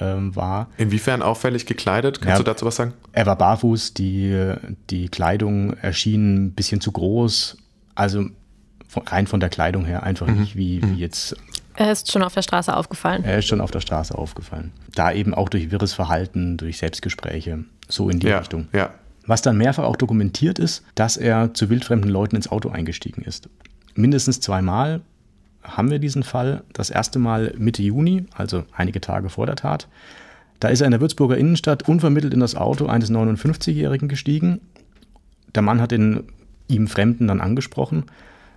[0.00, 0.68] ähm, war.
[0.76, 2.20] Inwiefern auffällig gekleidet?
[2.20, 2.92] Kannst ja, du dazu was sagen?
[3.12, 4.52] Er war barfuß, die,
[4.90, 7.56] die Kleidung erschien ein bisschen zu groß.
[7.94, 8.26] Also
[9.06, 10.40] rein von der Kleidung her einfach mhm.
[10.40, 10.98] nicht wie, wie mhm.
[10.98, 11.36] jetzt.
[11.74, 13.24] Er ist schon auf der Straße aufgefallen.
[13.24, 14.72] Er ist schon auf der Straße aufgefallen.
[14.94, 18.68] Da eben auch durch wirres Verhalten, durch Selbstgespräche, so in die ja, Richtung.
[18.72, 18.94] Ja.
[19.26, 23.48] Was dann mehrfach auch dokumentiert ist, dass er zu wildfremden Leuten ins Auto eingestiegen ist.
[23.94, 25.00] Mindestens zweimal
[25.66, 26.62] haben wir diesen Fall.
[26.72, 29.88] Das erste Mal Mitte Juni, also einige Tage vor der Tat.
[30.60, 34.60] Da ist er in der Würzburger Innenstadt unvermittelt in das Auto eines 59-Jährigen gestiegen.
[35.54, 36.24] Der Mann hat den
[36.68, 38.04] ihm Fremden dann angesprochen,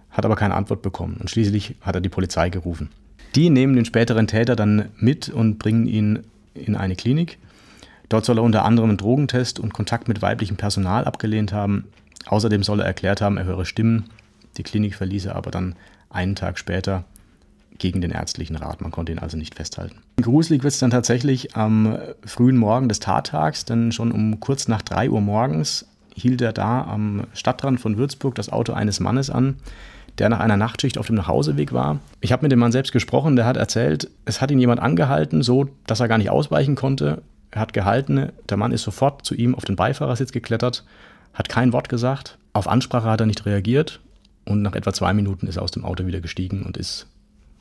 [0.09, 1.17] hat aber keine Antwort bekommen.
[1.19, 2.89] Und schließlich hat er die Polizei gerufen.
[3.35, 6.19] Die nehmen den späteren Täter dann mit und bringen ihn
[6.53, 7.37] in eine Klinik.
[8.07, 11.85] Dort soll er unter anderem einen Drogentest und Kontakt mit weiblichem Personal abgelehnt haben.
[12.25, 14.05] Außerdem soll er erklärt haben, er höre Stimmen.
[14.57, 15.75] Die Klinik verließ er aber dann
[16.09, 17.03] einen Tag später
[17.77, 18.81] gegen den ärztlichen Rat.
[18.81, 19.97] Man konnte ihn also nicht festhalten.
[20.21, 24.81] Gruselig wird es dann tatsächlich am frühen Morgen des Tattags, denn schon um kurz nach
[24.81, 29.55] 3 Uhr morgens hielt er da am Stadtrand von Würzburg das Auto eines Mannes an,
[30.17, 31.99] der nach einer Nachtschicht auf dem Nachhauseweg war.
[32.19, 35.41] Ich habe mit dem Mann selbst gesprochen, der hat erzählt, es hat ihn jemand angehalten,
[35.41, 37.21] so dass er gar nicht ausweichen konnte.
[37.51, 40.83] Er hat gehalten, der Mann ist sofort zu ihm auf den Beifahrersitz geklettert,
[41.33, 44.01] hat kein Wort gesagt, auf Ansprache hat er nicht reagiert
[44.45, 47.07] und nach etwa zwei Minuten ist er aus dem Auto wieder gestiegen und ist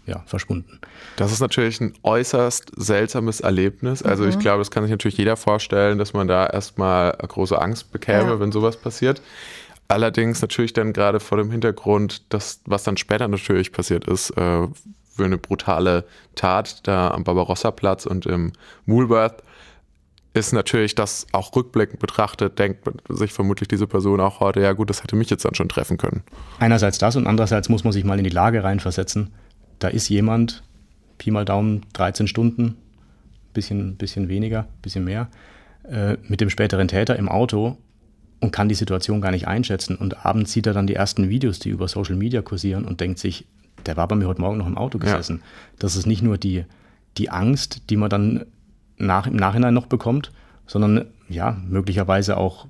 [0.09, 0.81] ja, verschwunden.
[1.17, 4.03] Das ist natürlich ein äußerst seltsames Erlebnis.
[4.03, 4.31] Also mhm.
[4.31, 8.31] ich glaube, das kann sich natürlich jeder vorstellen, dass man da erstmal große Angst bekäme,
[8.31, 8.41] ja.
[8.41, 9.21] wenn sowas passiert.
[9.87, 14.67] Allerdings natürlich dann gerade vor dem Hintergrund, dass was dann später natürlich passiert ist, äh,
[15.17, 18.53] für eine brutale Tat da am Barbarossa-Platz und im
[18.87, 19.43] Woolworth,
[20.39, 24.91] ist natürlich das auch rückblickend betrachtet, denkt sich vermutlich diese Person auch heute, ja gut,
[24.91, 26.23] das hätte mich jetzt dann schon treffen können.
[26.59, 29.31] Einerseits das und andererseits muss man sich mal in die Lage reinversetzen.
[29.79, 30.63] Da ist jemand,
[31.19, 32.77] Pi mal Daumen, 13 Stunden,
[33.53, 35.29] bisschen, bisschen weniger, bisschen mehr,
[35.89, 37.77] äh, mit dem späteren Täter im Auto
[38.41, 39.97] und kann die Situation gar nicht einschätzen.
[39.97, 43.19] Und abends sieht er dann die ersten Videos, die über Social Media kursieren und denkt
[43.19, 43.47] sich,
[43.87, 45.39] der war bei mir heute Morgen noch im Auto gesessen.
[45.41, 45.47] Ja.
[45.81, 46.65] Das ist nicht nur die,
[47.17, 48.47] die Angst, die man dann
[48.99, 50.33] nach, im Nachhinein noch bekommt,
[50.67, 52.67] sondern ja, möglicherweise auch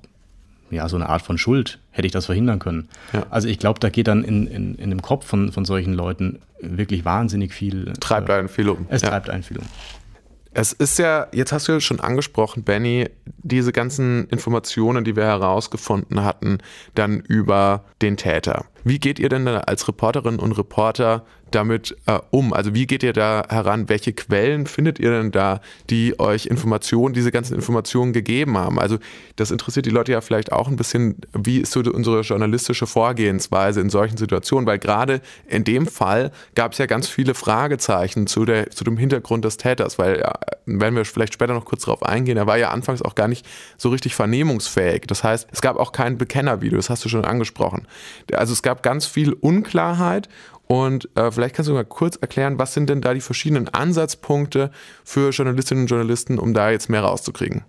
[0.71, 2.89] ja, so eine Art von Schuld, hätte ich das verhindern können.
[3.13, 3.25] Ja.
[3.29, 6.39] Also ich glaube, da geht dann in, in, in dem Kopf von, von solchen Leuten
[6.61, 7.93] wirklich wahnsinnig viel.
[7.99, 8.85] Treibt äh, einen viel um.
[8.89, 9.09] Es ja.
[9.09, 9.65] treibt einen viel um.
[10.51, 16.23] Es ist ja, jetzt hast du schon angesprochen, Benny, diese ganzen Informationen, die wir herausgefunden
[16.23, 16.57] hatten,
[16.95, 18.65] dann über den Täter.
[18.83, 22.53] Wie geht ihr denn als Reporterinnen und Reporter damit äh, um?
[22.53, 23.89] Also wie geht ihr da heran?
[23.89, 28.79] Welche Quellen findet ihr denn da, die euch Informationen, diese ganzen Informationen gegeben haben?
[28.79, 28.97] Also
[29.35, 33.81] das interessiert die Leute ja vielleicht auch ein bisschen, wie ist so unsere journalistische Vorgehensweise
[33.81, 34.65] in solchen Situationen?
[34.65, 38.97] Weil gerade in dem Fall gab es ja ganz viele Fragezeichen zu, der, zu dem
[38.97, 40.33] Hintergrund des Täters, weil ja,
[40.65, 43.45] wenn wir vielleicht später noch kurz darauf eingehen, er war ja anfangs auch gar nicht
[43.77, 45.03] so richtig vernehmungsfähig.
[45.07, 47.87] Das heißt, es gab auch kein Bekennervideo, das hast du schon angesprochen.
[48.33, 50.29] Also es gab ganz viel Unklarheit
[50.71, 54.69] und äh, vielleicht kannst du mal kurz erklären, was sind denn da die verschiedenen Ansatzpunkte
[55.03, 57.63] für Journalistinnen und Journalisten, um da jetzt mehr rauszukriegen?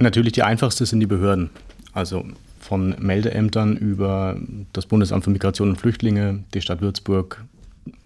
[0.00, 1.50] Natürlich die einfachste sind die Behörden.
[1.92, 2.24] Also
[2.58, 4.36] von Meldeämtern über
[4.72, 7.44] das Bundesamt für Migration und Flüchtlinge, die Stadt Würzburg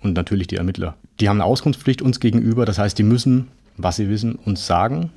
[0.03, 0.95] und natürlich die Ermittler.
[1.19, 3.49] Die haben eine Auskunftspflicht uns gegenüber, das heißt, die müssen,
[3.79, 5.11] was sie wissen, uns sagen.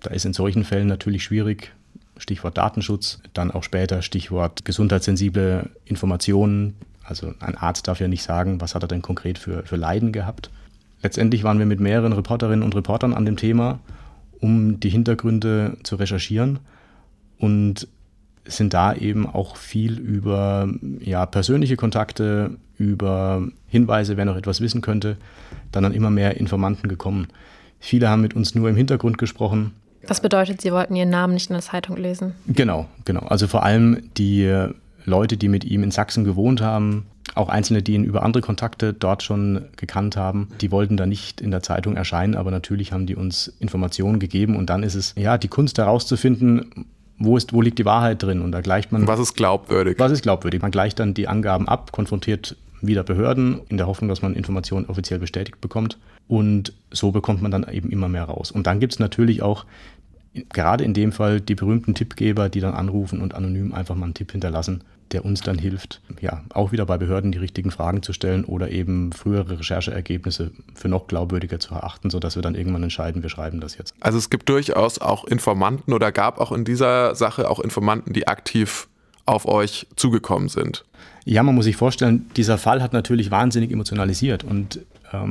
[0.00, 1.72] Da ist in solchen Fällen natürlich schwierig,
[2.16, 6.74] Stichwort Datenschutz, dann auch später Stichwort gesundheitssensible Informationen.
[7.10, 10.12] Also ein Arzt darf ja nicht sagen, was hat er denn konkret für, für Leiden
[10.12, 10.48] gehabt.
[11.02, 13.80] Letztendlich waren wir mit mehreren Reporterinnen und Reportern an dem Thema,
[14.38, 16.60] um die Hintergründe zu recherchieren
[17.38, 17.88] und
[18.44, 20.68] sind da eben auch viel über
[21.00, 25.16] ja, persönliche Kontakte, über Hinweise, wer noch etwas wissen könnte,
[25.72, 27.26] dann an immer mehr Informanten gekommen.
[27.80, 29.72] Viele haben mit uns nur im Hintergrund gesprochen.
[30.06, 32.34] Das bedeutet, Sie wollten Ihren Namen nicht in der Zeitung lesen?
[32.46, 33.20] Genau, genau.
[33.20, 34.70] Also vor allem die
[35.04, 38.92] Leute, die mit ihm in Sachsen gewohnt haben, auch Einzelne, die ihn über andere Kontakte
[38.92, 43.06] dort schon gekannt haben, die wollten da nicht in der Zeitung erscheinen, aber natürlich haben
[43.06, 46.86] die uns Informationen gegeben und dann ist es ja die Kunst herauszufinden,
[47.18, 48.40] wo, ist, wo liegt die Wahrheit drin?
[48.40, 49.06] Und da gleicht man.
[49.06, 49.98] Was ist glaubwürdig?
[49.98, 50.62] Was ist glaubwürdig?
[50.62, 54.86] Man gleicht dann die Angaben ab, konfrontiert wieder Behörden in der Hoffnung, dass man Informationen
[54.86, 55.98] offiziell bestätigt bekommt.
[56.28, 58.50] Und so bekommt man dann eben immer mehr raus.
[58.50, 59.66] Und dann gibt es natürlich auch
[60.52, 64.14] gerade in dem Fall die berühmten Tippgeber, die dann anrufen und anonym einfach mal einen
[64.14, 68.12] Tipp hinterlassen, der uns dann hilft, ja, auch wieder bei Behörden die richtigen Fragen zu
[68.12, 73.22] stellen oder eben frühere Rechercheergebnisse für noch glaubwürdiger zu erachten, sodass wir dann irgendwann entscheiden,
[73.22, 73.94] wir schreiben das jetzt.
[74.00, 78.28] Also es gibt durchaus auch Informanten oder gab auch in dieser Sache auch Informanten, die
[78.28, 78.88] aktiv
[79.26, 80.84] auf euch zugekommen sind.
[81.24, 84.80] Ja, man muss sich vorstellen, dieser Fall hat natürlich wahnsinnig emotionalisiert und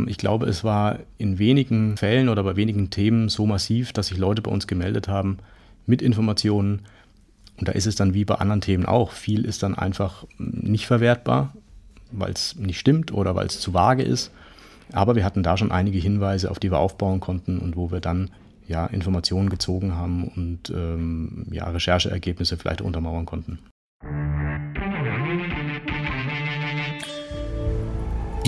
[0.08, 4.18] ich glaube, es war in wenigen Fällen oder bei wenigen Themen so massiv, dass sich
[4.18, 5.38] Leute bei uns gemeldet haben
[5.86, 6.82] mit Informationen.
[7.58, 9.12] Und da ist es dann wie bei anderen Themen auch.
[9.12, 11.54] Viel ist dann einfach nicht verwertbar,
[12.12, 14.32] weil es nicht stimmt oder weil es zu vage ist.
[14.92, 18.00] Aber wir hatten da schon einige Hinweise, auf die wir aufbauen konnten und wo wir
[18.02, 18.32] dann
[18.68, 23.60] ja, Informationen gezogen haben und ähm, ja, Rechercheergebnisse vielleicht untermauern konnten.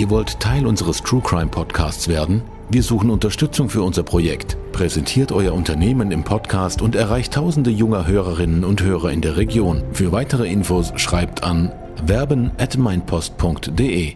[0.02, 2.42] Ihr wollt Teil unseres True Crime Podcasts werden?
[2.72, 4.58] Wir suchen Unterstützung für unser Projekt.
[4.72, 9.84] Präsentiert euer Unternehmen im Podcast und erreicht tausende junger Hörerinnen und Hörer in der Region.
[9.94, 11.72] Für weitere Infos schreibt an
[12.04, 14.16] werben at meinpost.de.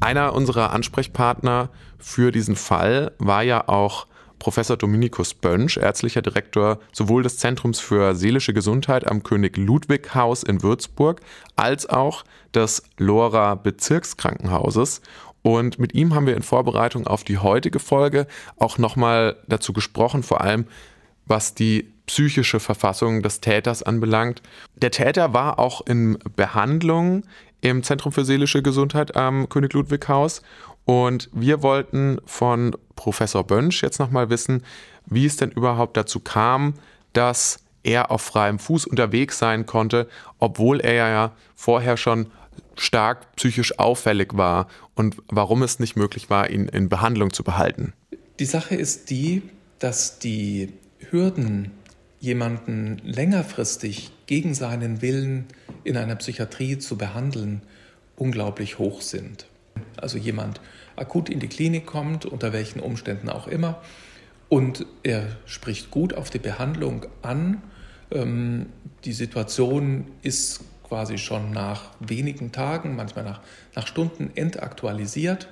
[0.00, 4.06] Einer unserer Ansprechpartner für diesen Fall war ja auch
[4.40, 10.42] Professor Dominikus Bönsch, ärztlicher Direktor sowohl des Zentrums für seelische Gesundheit am König Ludwig Haus
[10.42, 11.20] in Würzburg
[11.54, 15.02] als auch des Lora Bezirkskrankenhauses.
[15.42, 18.26] Und mit ihm haben wir in Vorbereitung auf die heutige Folge
[18.58, 20.66] auch nochmal dazu gesprochen, vor allem
[21.26, 24.42] was die psychische Verfassung des Täters anbelangt.
[24.74, 27.22] Der Täter war auch in Behandlung
[27.60, 30.42] im Zentrum für seelische Gesundheit am König Ludwig Haus
[30.90, 34.64] und wir wollten von Professor Bönsch jetzt nochmal wissen,
[35.06, 36.74] wie es denn überhaupt dazu kam,
[37.12, 40.08] dass er auf freiem Fuß unterwegs sein konnte,
[40.40, 42.26] obwohl er ja vorher schon
[42.74, 47.92] stark psychisch auffällig war und warum es nicht möglich war, ihn in Behandlung zu behalten.
[48.40, 49.42] Die Sache ist die,
[49.78, 50.72] dass die
[51.10, 51.70] Hürden,
[52.18, 55.46] jemanden längerfristig gegen seinen Willen
[55.84, 57.62] in einer Psychiatrie zu behandeln,
[58.16, 59.46] unglaublich hoch sind.
[59.96, 60.60] Also jemand
[60.96, 63.80] akut in die Klinik kommt, unter welchen Umständen auch immer,
[64.50, 67.62] und er spricht gut auf die Behandlung an.
[68.10, 68.66] Ähm,
[69.04, 73.40] die Situation ist quasi schon nach wenigen Tagen, manchmal nach,
[73.76, 75.48] nach Stunden entaktualisiert.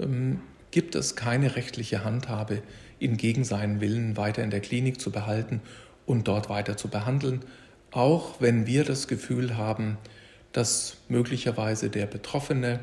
[0.00, 0.40] Ähm,
[0.72, 2.62] gibt es keine rechtliche Handhabe,
[2.98, 5.60] ihn gegen seinen Willen weiter in der Klinik zu behalten
[6.04, 7.44] und dort weiter zu behandeln,
[7.92, 9.98] auch wenn wir das Gefühl haben,
[10.50, 12.80] dass möglicherweise der Betroffene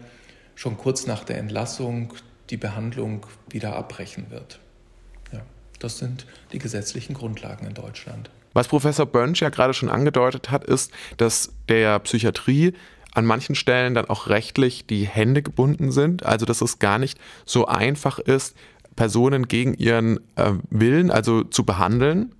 [0.59, 2.13] schon kurz nach der Entlassung
[2.49, 4.59] die Behandlung wieder abbrechen wird.
[5.31, 5.39] Ja,
[5.79, 8.29] das sind die gesetzlichen Grundlagen in Deutschland.
[8.53, 12.73] Was Professor Bönsch ja gerade schon angedeutet hat, ist, dass der Psychiatrie
[13.13, 16.25] an manchen Stellen dann auch rechtlich die Hände gebunden sind.
[16.25, 18.57] Also dass es gar nicht so einfach ist,
[18.97, 22.35] Personen gegen ihren äh, Willen, also zu behandeln.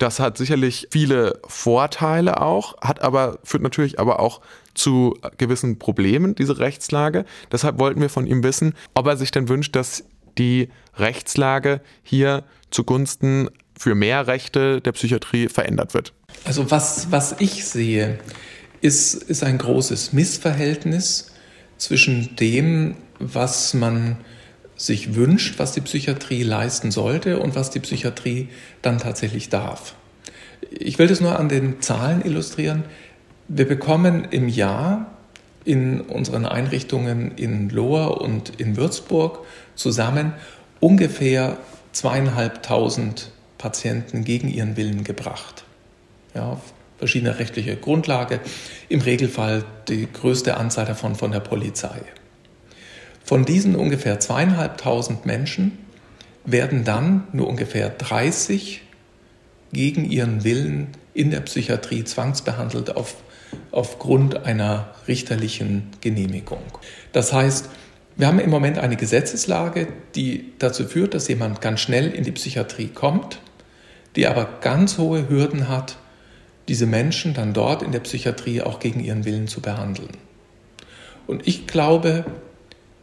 [0.00, 4.40] Das hat sicherlich viele Vorteile auch, hat aber, führt natürlich aber auch
[4.72, 7.26] zu gewissen Problemen, diese Rechtslage.
[7.52, 10.04] Deshalb wollten wir von ihm wissen, ob er sich denn wünscht, dass
[10.38, 16.14] die Rechtslage hier zugunsten für mehr Rechte der Psychiatrie verändert wird.
[16.44, 18.18] Also was, was ich sehe,
[18.80, 21.30] ist, ist ein großes Missverhältnis
[21.76, 24.16] zwischen dem, was man
[24.80, 28.48] sich wünscht, was die Psychiatrie leisten sollte und was die Psychiatrie
[28.80, 29.94] dann tatsächlich darf.
[30.70, 32.84] Ich will das nur an den Zahlen illustrieren.
[33.46, 35.18] Wir bekommen im Jahr
[35.66, 39.40] in unseren Einrichtungen in Lohr und in Würzburg
[39.74, 40.32] zusammen
[40.80, 41.58] ungefähr
[41.92, 45.64] zweieinhalbtausend Patienten gegen ihren Willen gebracht.
[46.34, 46.58] Ja,
[46.96, 48.40] verschiedene rechtliche Grundlage,
[48.88, 52.00] im Regelfall die größte Anzahl davon von der Polizei.
[53.24, 55.78] Von diesen ungefähr zweieinhalbtausend Menschen
[56.44, 58.82] werden dann nur ungefähr 30
[59.72, 63.16] gegen ihren Willen in der Psychiatrie zwangsbehandelt auf,
[63.70, 66.62] aufgrund einer richterlichen Genehmigung.
[67.12, 67.68] Das heißt,
[68.16, 72.32] wir haben im Moment eine Gesetzeslage, die dazu führt, dass jemand ganz schnell in die
[72.32, 73.40] Psychiatrie kommt,
[74.16, 75.96] die aber ganz hohe Hürden hat,
[76.68, 80.10] diese Menschen dann dort in der Psychiatrie auch gegen ihren Willen zu behandeln.
[81.26, 82.24] Und ich glaube,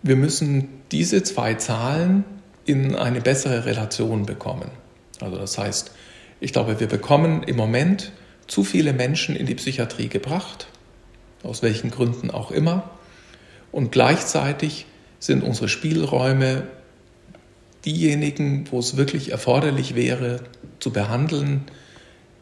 [0.04, 2.24] wir müssen diese zwei Zahlen
[2.66, 4.70] in eine bessere Relation bekommen.
[5.20, 5.92] Also das heißt,
[6.40, 8.12] ich glaube, wir bekommen im Moment
[8.48, 10.68] zu viele Menschen in die Psychiatrie gebracht,
[11.44, 12.90] aus welchen Gründen auch immer.
[13.72, 14.86] Und gleichzeitig
[15.20, 16.68] sind unsere Spielräume
[17.86, 20.42] diejenigen, wo es wirklich erforderlich wäre,
[20.80, 21.64] zu behandeln,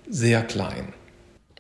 [0.10, 0.94] sehr klein.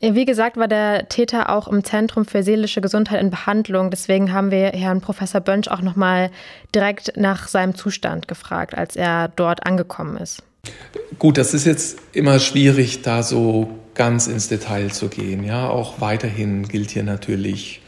[0.02, 3.92] Wie gesagt, war der Täter auch im Zentrum für seelische Gesundheit in Behandlung.
[3.92, 6.32] Deswegen haben wir Herrn Professor Bönsch auch nochmal
[6.74, 10.44] direkt nach seinem Zustand gefragt, als er dort angekommen ist.
[11.18, 15.44] Gut, das ist jetzt immer schwierig, da so ganz ins Detail zu gehen.
[15.44, 17.82] Ja, auch weiterhin gilt hier natürlich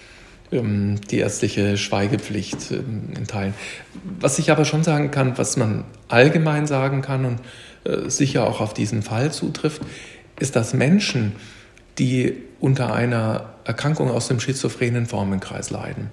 [0.51, 3.53] ähm, die ärztliche Schweigepflicht ähm, in Teilen.
[4.19, 7.39] Was ich aber schon sagen kann, was man allgemein sagen kann und
[7.83, 9.81] äh, sicher auch auf diesen Fall zutrifft,
[10.39, 11.35] ist, dass Menschen,
[11.99, 16.09] die unter einer Erkrankung aus dem schizophrenen Formenkreis leiden,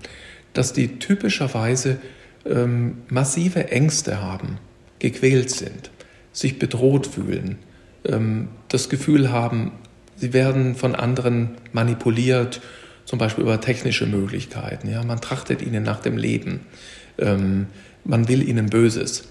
[0.53, 1.99] dass die typischerweise
[2.47, 4.59] ähm, massive Ängste haben,
[4.99, 5.91] gequält sind,
[6.33, 7.59] sich bedroht fühlen,
[8.05, 9.73] ähm, das Gefühl haben,
[10.17, 12.61] sie werden von anderen manipuliert,
[13.05, 14.89] zum Beispiel über technische Möglichkeiten.
[14.89, 15.05] Ja?
[15.05, 16.61] Man trachtet ihnen nach dem Leben,
[17.19, 17.67] ähm,
[18.05, 19.29] man will ihnen Böses.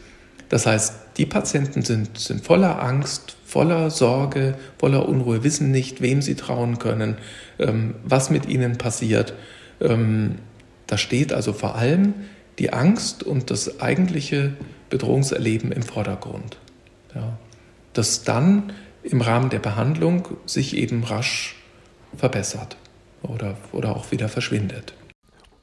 [0.49, 6.23] Das heißt, die Patienten sind, sind voller Angst, voller Sorge, voller Unruhe, wissen nicht, wem
[6.23, 7.17] sie trauen können,
[7.59, 9.35] ähm, was mit ihnen passiert.
[9.79, 10.39] Ähm,
[10.87, 12.15] da steht also vor allem
[12.57, 14.53] die Angst und das eigentliche
[14.89, 16.57] Bedrohungserleben im Vordergrund.
[17.13, 17.37] Ja.
[17.93, 21.55] Das dann im Rahmen der Behandlung sich eben rasch
[22.17, 22.77] verbessert
[23.21, 24.95] oder, oder auch wieder verschwindet.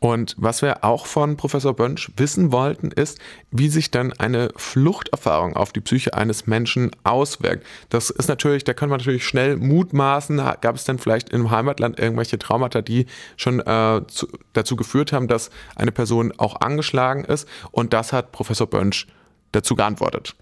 [0.00, 3.18] Und was wir auch von Professor Bönsch wissen wollten, ist,
[3.50, 7.66] wie sich dann eine Fluchterfahrung auf die Psyche eines Menschen auswirkt.
[7.90, 11.98] Das ist natürlich, da kann man natürlich schnell mutmaßen, gab es dann vielleicht im Heimatland
[12.00, 13.04] irgendwelche Traumata, die
[13.36, 17.46] schon äh, zu, dazu geführt haben, dass eine Person auch angeschlagen ist.
[17.70, 19.06] Und das hat Professor Bönsch
[19.52, 20.34] dazu geantwortet.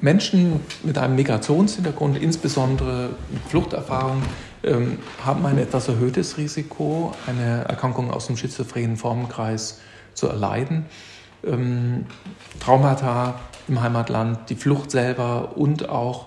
[0.00, 4.22] Menschen mit einem Migrationshintergrund, insbesondere mit Fluchterfahrung,
[4.62, 9.80] ähm, haben ein etwas erhöhtes Risiko, eine Erkrankung aus dem schizophrenen Formenkreis
[10.14, 10.86] zu erleiden.
[11.44, 12.06] Ähm,
[12.60, 13.38] Traumata
[13.68, 16.26] im Heimatland, die Flucht selber und auch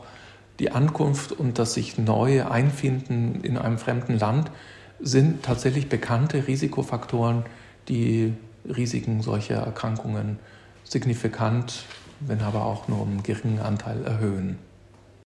[0.59, 4.51] die Ankunft und das sich neu einfinden in einem fremden Land
[4.99, 7.45] sind tatsächlich bekannte Risikofaktoren,
[7.87, 8.33] die
[8.65, 10.39] Risiken solcher Erkrankungen
[10.83, 11.85] signifikant,
[12.19, 14.57] wenn aber auch nur um einen geringen Anteil erhöhen.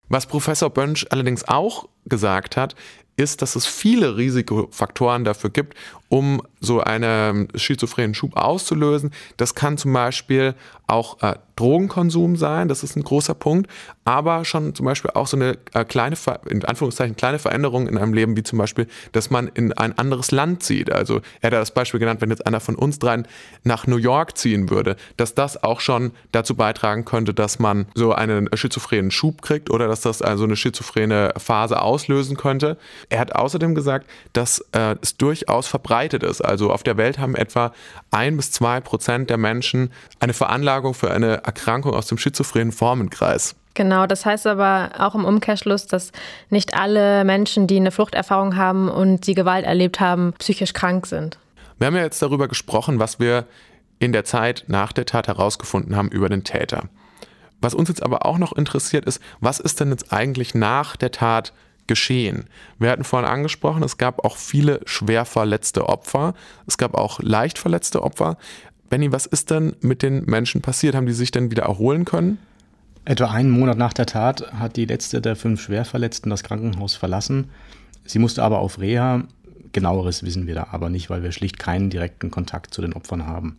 [0.10, 2.76] Was Professor Bönsch allerdings auch gesagt hat,
[3.22, 5.76] ist, dass es viele Risikofaktoren dafür gibt,
[6.10, 9.12] um so einen schizophrenen Schub auszulösen.
[9.38, 10.56] Das kann zum Beispiel
[10.88, 13.70] auch äh, Drogenkonsum sein, das ist ein großer Punkt,
[14.04, 16.18] aber schon zum Beispiel auch so eine äh, kleine,
[16.50, 20.32] in Anführungszeichen, kleine Veränderung in einem Leben, wie zum Beispiel, dass man in ein anderes
[20.32, 20.92] Land zieht.
[20.92, 23.26] Also er hat das Beispiel genannt, wenn jetzt einer von uns dreien
[23.64, 28.12] nach New York ziehen würde, dass das auch schon dazu beitragen könnte, dass man so
[28.12, 32.78] einen schizophrenen Schub kriegt oder dass das also eine schizophrene Phase auslösen könnte.
[33.12, 36.40] Er hat außerdem gesagt, dass äh, es durchaus verbreitet ist.
[36.40, 37.74] Also auf der Welt haben etwa
[38.10, 43.56] ein bis zwei Prozent der Menschen eine Veranlagung für eine Erkrankung aus dem schizophrenen Formenkreis.
[43.74, 46.14] Genau, das heißt aber auch im Umkehrschluss, dass
[46.50, 51.38] nicht alle Menschen, die eine Fluchterfahrung haben und die Gewalt erlebt haben, psychisch krank sind.
[51.78, 53.46] Wir haben ja jetzt darüber gesprochen, was wir
[54.00, 56.84] in der Zeit nach der Tat herausgefunden haben über den Täter.
[57.60, 61.12] Was uns jetzt aber auch noch interessiert ist, was ist denn jetzt eigentlich nach der
[61.12, 61.52] Tat
[61.88, 62.46] geschehen?
[62.80, 66.34] Wir hatten vorhin angesprochen, es gab auch viele schwer verletzte Opfer,
[66.68, 68.38] es gab auch leicht verletzte Opfer.
[68.90, 70.96] Benny, was ist denn mit den Menschen passiert?
[70.96, 72.38] Haben die sich denn wieder erholen können?
[73.06, 77.50] Etwa einen Monat nach der Tat hat die letzte der fünf Schwerverletzten das Krankenhaus verlassen.
[78.06, 79.24] Sie musste aber auf Reha.
[79.74, 83.26] Genaueres wissen wir da aber nicht, weil wir schlicht keinen direkten Kontakt zu den Opfern
[83.26, 83.58] haben.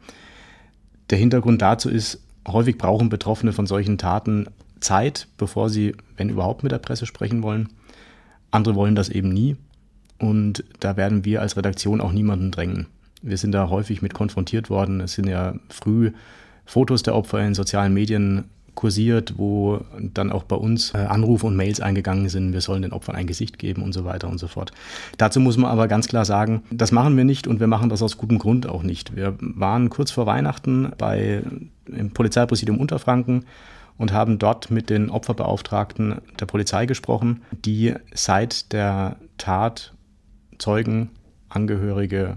[1.11, 4.47] Der Hintergrund dazu ist, häufig brauchen Betroffene von solchen Taten
[4.81, 7.69] Zeit, bevor sie, wenn überhaupt, mit der Presse sprechen wollen.
[8.53, 9.57] Andere wollen das eben nie.
[10.19, 12.87] Und da werden wir als Redaktion auch niemanden drängen.
[13.23, 15.01] Wir sind da häufig mit konfrontiert worden.
[15.01, 16.13] Es sind ja früh
[16.65, 18.45] Fotos der Opfer in sozialen Medien
[18.75, 22.93] kursiert, wo dann auch bei uns äh, Anrufe und Mails eingegangen sind, wir sollen den
[22.93, 24.73] Opfern ein Gesicht geben und so weiter und so fort.
[25.19, 28.03] Dazu muss man aber ganz klar sagen, das machen wir nicht und wir machen das
[28.03, 29.15] aus gutem Grund auch nicht.
[29.15, 31.43] Wir waren kurz vor Weihnachten bei,
[31.87, 33.45] im Polizeipräsidium Unterfranken
[34.03, 39.95] und haben dort mit den Opferbeauftragten der Polizei gesprochen, die seit der Tat
[40.59, 41.11] Zeugen,
[41.49, 42.37] Angehörige,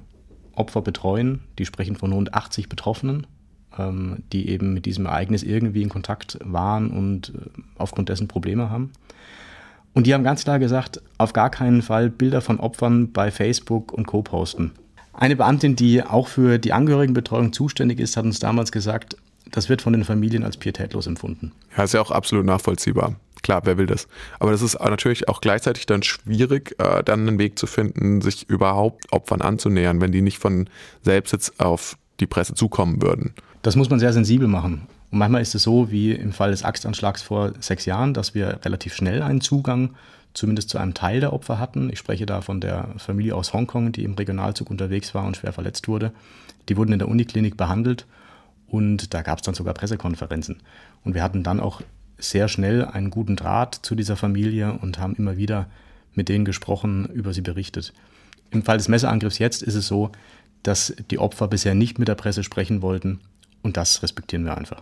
[0.54, 1.42] Opfer betreuen.
[1.58, 3.28] Die sprechen von rund 80 Betroffenen
[3.78, 8.70] ähm, die eben mit diesem Ereignis irgendwie in Kontakt waren und äh, aufgrund dessen Probleme
[8.70, 8.92] haben.
[9.94, 13.92] Und die haben ganz klar gesagt, auf gar keinen Fall Bilder von Opfern bei Facebook
[13.92, 14.22] und Co.
[14.22, 14.72] posten.
[15.14, 19.16] Eine Beamtin, die auch für die Angehörigenbetreuung zuständig ist, hat uns damals gesagt,
[19.52, 21.52] das wird von den Familien als pietätlos empfunden.
[21.78, 23.16] Ja, ist ja auch absolut nachvollziehbar.
[23.42, 24.08] Klar, wer will das?
[24.40, 28.50] Aber das ist natürlich auch gleichzeitig dann schwierig, äh, dann einen Weg zu finden, sich
[28.50, 30.68] überhaupt Opfern anzunähern, wenn die nicht von
[31.04, 33.34] selbst jetzt auf die Presse zukommen würden.
[33.62, 34.88] Das muss man sehr sensibel machen.
[35.12, 38.60] Und manchmal ist es so, wie im Fall des Axtanschlags vor sechs Jahren, dass wir
[38.64, 39.92] relativ schnell einen Zugang
[40.34, 41.90] zumindest zu einem Teil der Opfer hatten.
[41.90, 45.54] Ich spreche da von der Familie aus Hongkong, die im Regionalzug unterwegs war und schwer
[45.54, 46.12] verletzt wurde.
[46.68, 48.06] Die wurden in der Uniklinik behandelt
[48.68, 50.62] und da gab es dann sogar Pressekonferenzen.
[51.04, 51.82] Und wir hatten dann auch
[52.18, 55.68] sehr schnell einen guten Draht zu dieser Familie und haben immer wieder
[56.14, 57.94] mit denen gesprochen, über sie berichtet.
[58.52, 60.12] Im Fall des Messerangriffs jetzt ist es so,
[60.64, 63.20] dass die Opfer bisher nicht mit der Presse sprechen wollten
[63.62, 64.82] und das respektieren wir einfach.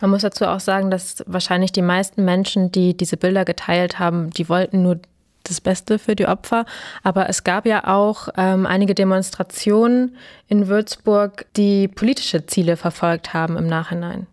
[0.00, 4.30] Man muss dazu auch sagen, dass wahrscheinlich die meisten Menschen, die diese Bilder geteilt haben,
[4.30, 5.00] die wollten nur
[5.44, 6.66] das Beste für die Opfer.
[7.02, 10.16] Aber es gab ja auch ähm, einige Demonstrationen
[10.48, 14.26] in Würzburg, die politische Ziele verfolgt haben im Nachhinein.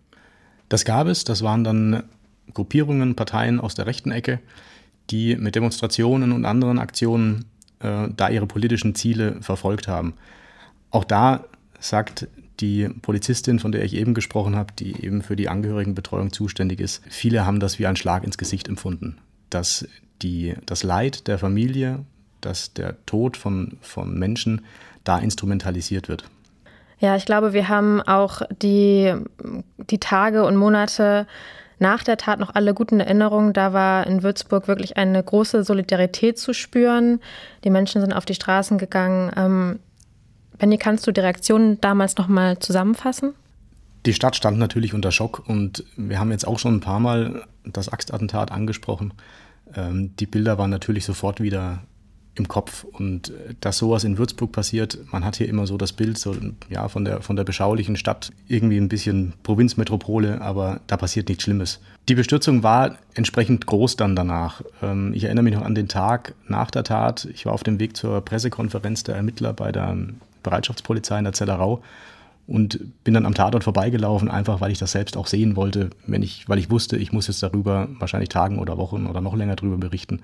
[0.70, 1.24] Das gab es.
[1.24, 2.03] Das waren dann
[2.53, 4.39] Gruppierungen, Parteien aus der rechten Ecke,
[5.09, 7.45] die mit Demonstrationen und anderen Aktionen
[7.80, 10.14] äh, da ihre politischen Ziele verfolgt haben.
[10.89, 11.45] Auch da
[11.80, 12.28] sagt
[12.59, 17.01] die Polizistin, von der ich eben gesprochen habe, die eben für die Angehörigenbetreuung zuständig ist,
[17.09, 19.18] viele haben das wie ein Schlag ins Gesicht empfunden,
[19.49, 19.88] dass
[20.22, 21.99] die, das Leid der Familie,
[22.41, 24.65] dass der Tod von, von Menschen
[25.03, 26.26] da instrumentalisiert wird.
[26.99, 29.13] Ja, ich glaube, wir haben auch die,
[29.89, 31.26] die Tage und Monate
[31.80, 33.53] nach der Tat noch alle guten Erinnerungen.
[33.53, 37.19] Da war in Würzburg wirklich eine große Solidarität zu spüren.
[37.63, 39.32] Die Menschen sind auf die Straßen gegangen.
[39.36, 39.80] Ähm,
[40.59, 43.34] Benny, kannst du die Reaktionen damals nochmal zusammenfassen?
[44.05, 47.43] Die Stadt stand natürlich unter Schock und wir haben jetzt auch schon ein paar Mal
[47.63, 49.13] das Axtattentat angesprochen.
[49.76, 51.84] Ähm, die Bilder waren natürlich sofort wieder
[52.36, 56.17] im Kopf und dass sowas in Würzburg passiert, man hat hier immer so das Bild
[56.17, 56.34] so,
[56.69, 61.43] ja, von, der, von der beschaulichen Stadt, irgendwie ein bisschen Provinzmetropole, aber da passiert nichts
[61.43, 61.82] Schlimmes.
[62.07, 64.61] Die Bestürzung war entsprechend groß dann danach.
[64.82, 67.26] Ähm, ich erinnere mich noch an den Tag nach der Tat.
[67.34, 69.97] Ich war auf dem Weg zur Pressekonferenz der Ermittler bei der
[70.41, 71.84] Bereitschaftspolizei in der Zellerau
[72.52, 76.22] und bin dann am Tatort vorbeigelaufen, einfach weil ich das selbst auch sehen wollte, wenn
[76.22, 79.56] ich, weil ich wusste, ich muss jetzt darüber wahrscheinlich Tagen oder Wochen oder noch länger
[79.56, 80.22] darüber berichten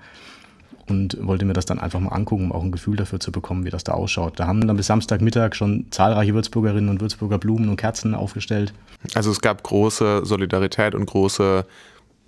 [0.86, 3.64] und wollte mir das dann einfach mal angucken, um auch ein Gefühl dafür zu bekommen,
[3.64, 4.38] wie das da ausschaut.
[4.38, 8.74] Da haben dann bis Samstagmittag schon zahlreiche Würzburgerinnen und Würzburger Blumen und Kerzen aufgestellt.
[9.14, 11.64] Also es gab große Solidarität und große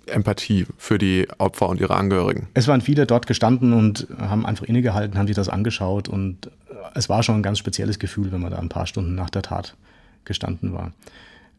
[0.07, 2.47] Empathie für die Opfer und ihre Angehörigen.
[2.55, 6.49] Es waren viele dort gestanden und haben einfach innegehalten, haben sich das angeschaut und
[6.95, 9.43] es war schon ein ganz spezielles Gefühl, wenn man da ein paar Stunden nach der
[9.43, 9.75] Tat
[10.25, 10.93] gestanden war.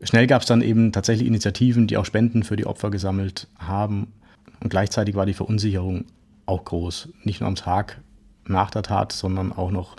[0.02, 4.12] Schnell gab es dann eben tatsächlich Initiativen, die auch Spenden für die Opfer gesammelt haben.
[4.60, 6.06] Und gleichzeitig war die Verunsicherung
[6.46, 7.08] auch groß.
[7.24, 8.00] Nicht nur am Tag
[8.46, 9.96] nach der Tat, sondern auch noch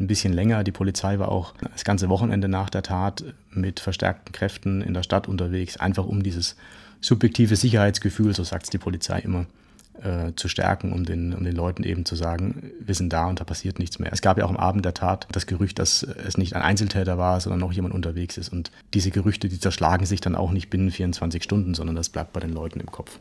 [0.00, 0.64] ein bisschen länger.
[0.64, 5.02] Die Polizei war auch das ganze Wochenende nach der Tat mit verstärkten Kräften in der
[5.02, 6.56] Stadt unterwegs, einfach um dieses
[7.00, 9.46] subjektive Sicherheitsgefühl, so sagt es die Polizei immer,
[10.00, 13.40] äh, zu stärken, um den, um den Leuten eben zu sagen, wir sind da und
[13.40, 14.12] da passiert nichts mehr.
[14.12, 17.18] Es gab ja auch am Abend der Tat das Gerücht, dass es nicht ein Einzeltäter
[17.18, 18.50] war, sondern noch jemand unterwegs ist.
[18.50, 22.32] Und diese Gerüchte, die zerschlagen sich dann auch nicht binnen 24 Stunden, sondern das bleibt
[22.32, 23.18] bei den Leuten im Kopf.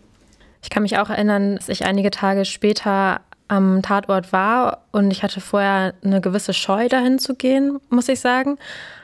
[0.63, 5.24] Ich kann mich auch erinnern, dass ich einige Tage später am Tatort war und ich
[5.24, 8.57] hatte vorher eine gewisse Scheu dahin zu gehen, muss ich sagen.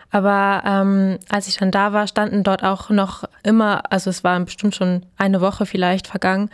[0.09, 4.39] Aber ähm, als ich dann da war, standen dort auch noch immer, also es war
[4.39, 6.49] bestimmt schon eine Woche vielleicht vergangen,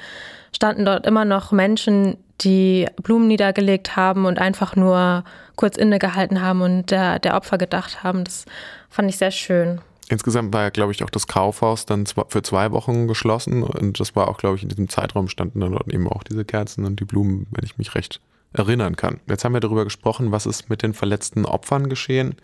[0.55, 5.23] standen dort immer noch Menschen, die Blumen niedergelegt haben und einfach nur
[5.55, 8.23] kurz innegehalten haben und der, der Opfer gedacht haben.
[8.23, 8.45] Das
[8.89, 9.81] fand ich sehr schön.
[10.09, 14.15] Insgesamt war ja, glaube ich, auch das Kaufhaus dann für zwei Wochen geschlossen und das
[14.15, 16.99] war auch, glaube ich, in diesem Zeitraum standen dann dort eben auch diese Kerzen und
[16.99, 18.19] die Blumen, wenn ich mich recht
[18.51, 19.19] erinnern kann.
[19.27, 22.35] Jetzt haben wir darüber gesprochen, was ist mit den verletzten Opfern geschehen,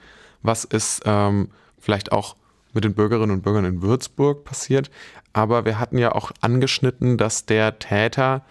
[0.42, 2.36] was ist ähm, vielleicht auch
[2.74, 4.90] mit den Bürgerinnen und Bürgern in Würzburg passiert.
[5.34, 8.44] Aber wir hatten ja auch angeschnitten, dass der Täter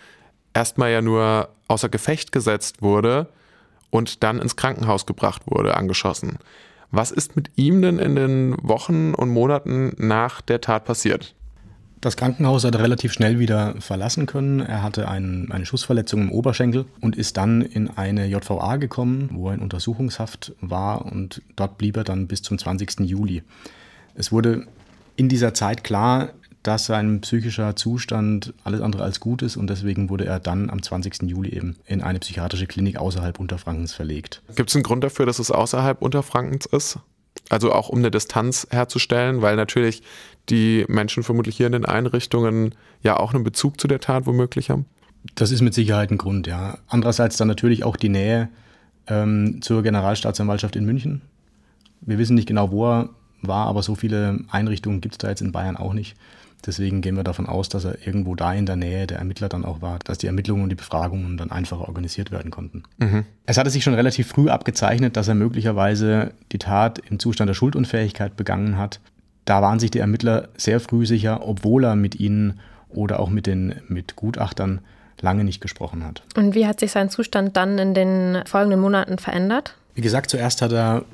[0.55, 3.29] erstmal ja nur außer Gefecht gesetzt wurde
[3.91, 6.39] und dann ins Krankenhaus gebracht wurde, angeschossen.
[6.91, 11.35] Was ist mit ihm denn in den Wochen und Monaten nach der Tat passiert?
[12.01, 14.61] Das Krankenhaus hat er relativ schnell wieder verlassen können.
[14.61, 19.49] Er hatte ein, eine Schussverletzung im Oberschenkel und ist dann in eine JVA gekommen, wo
[19.49, 23.01] er in Untersuchungshaft war und dort blieb er dann bis zum 20.
[23.01, 23.43] Juli.
[24.15, 24.67] Es wurde
[25.17, 26.31] in dieser Zeit klar,
[26.63, 30.83] dass sein psychischer Zustand alles andere als gut ist und deswegen wurde er dann am
[30.83, 31.23] 20.
[31.23, 34.43] Juli eben in eine psychiatrische Klinik außerhalb Unterfrankens verlegt.
[34.55, 36.99] Gibt es einen Grund dafür, dass es außerhalb Unterfrankens ist?
[37.49, 40.03] Also auch um eine Distanz herzustellen, weil natürlich
[40.51, 44.71] die Menschen vermutlich hier in den Einrichtungen ja auch einen Bezug zu der Tat womöglich
[44.71, 44.87] haben.
[45.35, 46.79] Das ist mit Sicherheit ein Grund, ja.
[46.89, 48.49] Andererseits dann natürlich auch die Nähe
[49.09, 51.23] ähm, zur Generalstaatsanwaltschaft in München.
[52.01, 53.11] Wir wissen nicht genau, wo er
[53.43, 56.17] war, aber so viele Einrichtungen gibt es da jetzt in Bayern auch nicht.
[56.67, 59.65] Deswegen gehen wir davon aus, dass er irgendwo da in der Nähe der Ermittler dann
[59.65, 62.83] auch war, dass die Ermittlungen und die Befragungen dann einfacher organisiert werden konnten.
[62.99, 63.25] Mhm.
[63.47, 67.55] Es hatte sich schon relativ früh abgezeichnet, dass er möglicherweise die Tat im Zustand der
[67.55, 68.99] Schuldunfähigkeit begangen hat.
[69.45, 73.47] Da waren sich die Ermittler sehr früh sicher, obwohl er mit ihnen oder auch mit
[73.47, 74.81] den mit Gutachtern
[75.21, 76.23] lange nicht gesprochen hat.
[76.37, 79.75] Und wie hat sich sein Zustand dann in den folgenden Monaten verändert?
[79.95, 81.05] Wie gesagt, zuerst hat er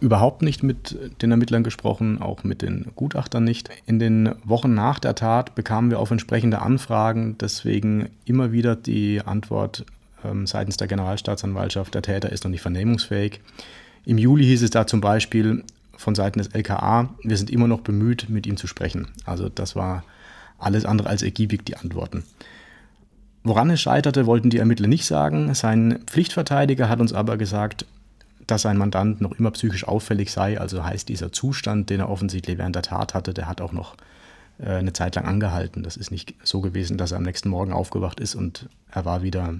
[0.00, 3.68] überhaupt nicht mit den Ermittlern gesprochen, auch mit den Gutachtern nicht.
[3.84, 9.20] In den Wochen nach der Tat bekamen wir auf entsprechende Anfragen deswegen immer wieder die
[9.24, 9.84] Antwort
[10.24, 13.40] ähm, seitens der Generalstaatsanwaltschaft, der Täter ist noch nicht vernehmungsfähig.
[14.06, 15.64] Im Juli hieß es da zum Beispiel
[16.00, 19.08] von Seiten des LKA, wir sind immer noch bemüht, mit ihm zu sprechen.
[19.26, 20.02] Also das war
[20.58, 22.24] alles andere als ergiebig, die Antworten.
[23.44, 25.54] Woran es scheiterte, wollten die Ermittler nicht sagen.
[25.54, 27.84] Sein Pflichtverteidiger hat uns aber gesagt,
[28.46, 30.58] dass sein Mandant noch immer psychisch auffällig sei.
[30.58, 33.94] Also heißt dieser Zustand, den er offensichtlich während der Tat hatte, der hat auch noch
[34.58, 35.82] äh, eine Zeit lang angehalten.
[35.82, 39.22] Das ist nicht so gewesen, dass er am nächsten Morgen aufgewacht ist und er war
[39.22, 39.54] wieder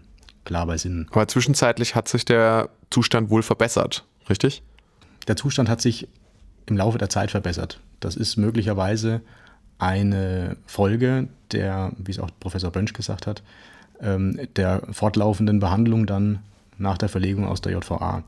[0.45, 1.07] klar bei Sinnen.
[1.11, 4.63] Aber zwischenzeitlich hat sich der Zustand wohl verbessert, richtig?
[5.29, 6.09] Der Zustand hat sich
[6.71, 7.81] im Laufe der Zeit verbessert.
[8.01, 9.21] Das ist möglicherweise
[9.79, 13.43] eine Folge der, wie es auch Professor Bönsch gesagt hat,
[14.01, 16.41] ähm, der fortlaufenden Behandlung dann
[16.79, 18.23] nach der Verlegung aus der JVA.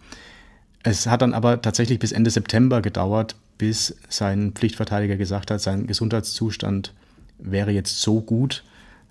[0.82, 5.86] Es hat dann aber tatsächlich bis Ende September gedauert, bis sein Pflichtverteidiger gesagt hat, sein
[5.86, 6.92] Gesundheitszustand
[7.38, 8.64] wäre jetzt so gut,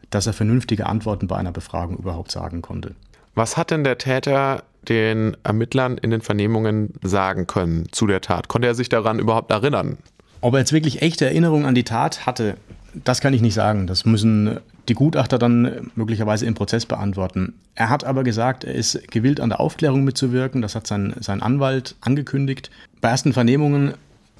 [0.09, 2.95] dass er vernünftige Antworten bei einer Befragung überhaupt sagen konnte.
[3.33, 8.47] Was hat denn der Täter den Ermittlern in den Vernehmungen sagen können zu der Tat?
[8.47, 9.97] Konnte er sich daran überhaupt erinnern?
[10.41, 12.57] Ob er jetzt wirklich echte Erinnerungen an die Tat hatte,
[12.93, 13.87] das kann ich nicht sagen.
[13.87, 14.59] Das müssen
[14.89, 17.53] die Gutachter dann möglicherweise im Prozess beantworten.
[17.75, 20.61] Er hat aber gesagt, er ist gewillt, an der Aufklärung mitzuwirken.
[20.61, 22.71] Das hat sein, sein Anwalt angekündigt.
[22.99, 23.93] Bei ersten Vernehmungen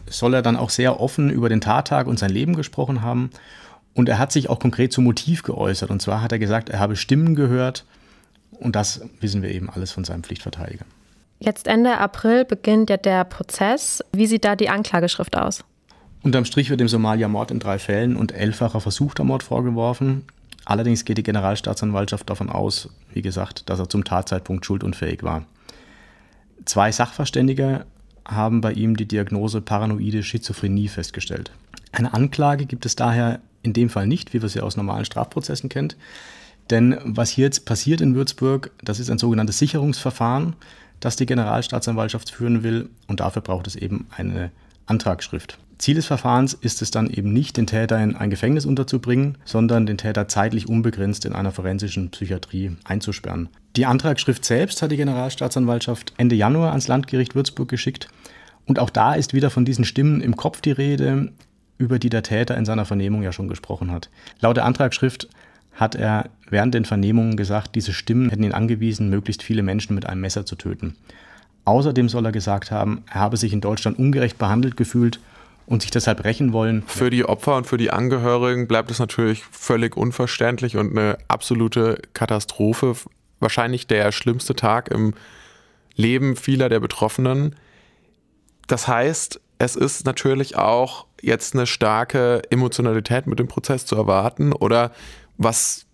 [0.09, 3.29] soll er dann auch sehr offen über den Tattag und sein Leben gesprochen haben.
[3.93, 5.89] Und er hat sich auch konkret zum Motiv geäußert.
[5.89, 7.85] Und zwar hat er gesagt, er habe Stimmen gehört.
[8.62, 10.86] Und das wissen wir eben alles von seinem Pflichtverteidiger.
[11.39, 14.03] Jetzt Ende April beginnt ja der Prozess.
[14.14, 15.64] Wie sieht da die Anklageschrift aus?
[16.22, 20.26] Unterm Strich wird dem Somalia Mord in drei Fällen und elffacher versuchter Mord vorgeworfen.
[20.66, 25.45] Allerdings geht die Generalstaatsanwaltschaft davon aus, wie gesagt, dass er zum Tatzeitpunkt schuldunfähig war.
[26.66, 27.88] Zwei Sachverständige
[28.24, 31.51] haben bei ihm die Diagnose paranoide Schizophrenie festgestellt.
[31.91, 35.70] Eine Anklage gibt es daher in dem Fall nicht, wie wir sie aus normalen Strafprozessen
[35.70, 35.97] kennt.
[36.70, 40.55] Denn was hier jetzt passiert in Würzburg, das ist ein sogenanntes Sicherungsverfahren,
[40.99, 42.89] das die Generalstaatsanwaltschaft führen will.
[43.07, 44.51] Und dafür braucht es eben eine
[44.86, 45.57] Antragsschrift.
[45.82, 49.88] Ziel des Verfahrens ist es dann eben nicht, den Täter in ein Gefängnis unterzubringen, sondern
[49.88, 53.49] den Täter zeitlich unbegrenzt in einer forensischen Psychiatrie einzusperren.
[53.76, 58.09] Die Antragsschrift selbst hat die Generalstaatsanwaltschaft Ende Januar ans Landgericht Würzburg geschickt.
[58.68, 61.32] Und auch da ist wieder von diesen Stimmen im Kopf die Rede,
[61.80, 64.12] über die der Täter in seiner Vernehmung ja schon gesprochen hat.
[64.39, 65.30] Laut der Antragsschrift
[65.74, 70.05] hat er während den Vernehmungen gesagt, diese Stimmen hätten ihn angewiesen, möglichst viele Menschen mit
[70.05, 70.95] einem Messer zu töten.
[71.65, 75.19] Außerdem soll er gesagt haben, er habe sich in Deutschland ungerecht behandelt gefühlt
[75.65, 76.84] und sich deshalb rächen wollen.
[76.88, 82.01] Für die Opfer und für die Angehörigen bleibt es natürlich völlig unverständlich und eine absolute
[82.13, 82.95] Katastrophe.
[83.39, 85.13] Wahrscheinlich der schlimmste Tag im
[85.95, 87.55] Leben vieler der Betroffenen.
[88.67, 94.53] Das heißt, es ist natürlich auch jetzt eine starke Emotionalität mit dem Prozess zu erwarten
[94.53, 94.91] oder
[95.43, 95.85] was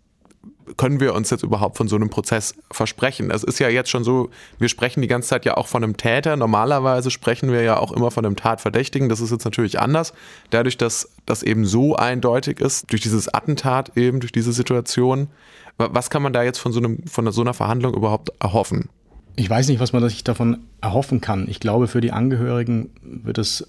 [0.76, 3.32] können wir uns jetzt überhaupt von so einem Prozess versprechen?
[3.32, 4.30] Es ist ja jetzt schon so,
[4.60, 6.36] wir sprechen die ganze Zeit ja auch von einem Täter.
[6.36, 9.08] Normalerweise sprechen wir ja auch immer von einem Tatverdächtigen.
[9.08, 10.14] Das ist jetzt natürlich anders.
[10.50, 15.30] Dadurch, dass das eben so eindeutig ist, durch dieses Attentat eben, durch diese Situation.
[15.78, 18.90] Was kann man da jetzt von so, einem, von so einer Verhandlung überhaupt erhoffen?
[19.36, 21.48] Ich weiß nicht, was man sich davon erhoffen kann.
[21.48, 23.68] Ich glaube, für die Angehörigen wird es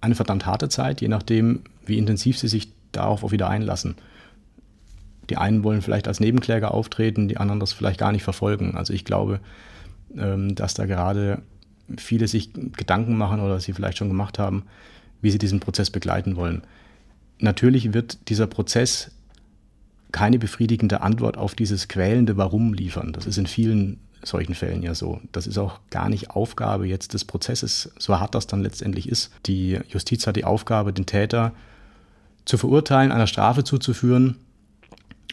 [0.00, 3.96] eine verdammt harte Zeit, je nachdem, wie intensiv sie sich darauf auch wieder einlassen.
[5.30, 8.76] Die einen wollen vielleicht als Nebenkläger auftreten, die anderen das vielleicht gar nicht verfolgen.
[8.76, 9.40] Also ich glaube,
[10.16, 11.42] ähm, dass da gerade
[11.96, 14.64] viele sich Gedanken machen oder sie vielleicht schon gemacht haben,
[15.20, 16.62] wie sie diesen Prozess begleiten wollen.
[17.40, 19.12] natürlich wird dieser Prozess
[20.10, 23.12] keine befriedigende Antwort auf dieses quälende Warum liefern.
[23.12, 25.20] Das ist in vielen solchen Fällen ja so.
[25.32, 29.30] Das ist auch gar nicht Aufgabe jetzt des Prozesses, so hart das dann letztendlich ist.
[29.46, 31.52] Die Justiz hat die Aufgabe, den Täter
[32.44, 34.36] zu verurteilen, einer Strafe zuzuführen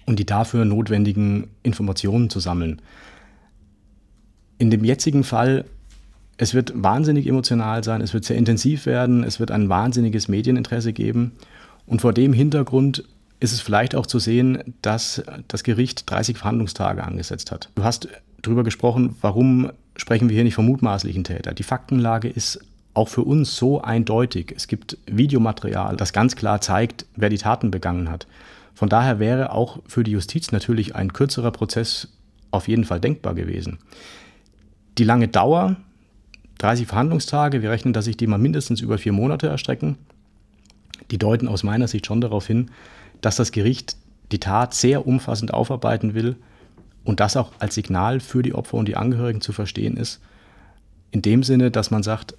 [0.06, 2.82] und die dafür notwendigen Informationen zu sammeln.
[4.58, 5.66] In dem jetzigen Fall,
[6.38, 10.94] es wird wahnsinnig emotional sein, es wird sehr intensiv werden, es wird ein wahnsinniges Medieninteresse
[10.94, 11.34] geben
[11.86, 13.04] und vor dem Hintergrund
[13.40, 17.70] ist es vielleicht auch zu sehen, dass das Gericht 30 Verhandlungstage angesetzt hat.
[17.76, 18.08] Du hast
[18.42, 21.54] darüber gesprochen, warum sprechen wir hier nicht vom mutmaßlichen Täter.
[21.54, 22.60] Die Faktenlage ist
[22.94, 24.54] auch für uns so eindeutig.
[24.56, 28.26] Es gibt Videomaterial, das ganz klar zeigt, wer die Taten begangen hat.
[28.76, 32.10] Von daher wäre auch für die Justiz natürlich ein kürzerer Prozess
[32.52, 33.80] auf jeden Fall denkbar gewesen.
[34.98, 35.78] Die lange Dauer,
[36.60, 39.98] 30 Verhandlungstage, wir rechnen, dass sich die mal mindestens über vier Monate erstrecken,
[41.10, 42.70] die deuten aus meiner Sicht schon darauf hin,
[43.22, 43.98] dass das Gericht
[44.32, 46.36] die Tat sehr umfassend aufarbeiten will
[47.04, 50.22] und das auch als Signal für die Opfer und die Angehörigen zu verstehen ist.
[51.12, 52.36] In dem Sinne, dass man sagt,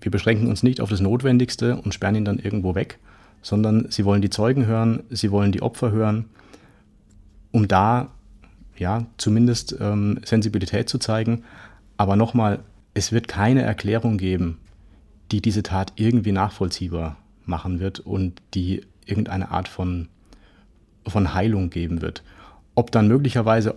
[0.00, 2.98] wir beschränken uns nicht auf das Notwendigste und sperren ihn dann irgendwo weg,
[3.42, 6.26] sondern sie wollen die Zeugen hören, sie wollen die Opfer hören,
[7.52, 8.10] um da
[8.76, 11.44] ja zumindest ähm, Sensibilität zu zeigen.
[11.96, 12.60] Aber nochmal,
[12.94, 14.58] es wird keine Erklärung geben,
[15.30, 20.08] die diese Tat irgendwie nachvollziehbar machen wird und die irgendeine Art von,
[21.06, 22.22] von Heilung geben wird.
[22.74, 23.74] Ob dann möglicherweise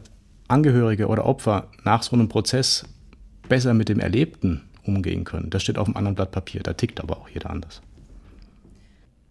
[0.47, 2.86] Angehörige oder Opfer nach so einem Prozess
[3.49, 6.61] besser mit dem Erlebten umgehen können, das steht auf einem anderen Blatt Papier.
[6.64, 7.82] Da tickt aber auch jeder anders.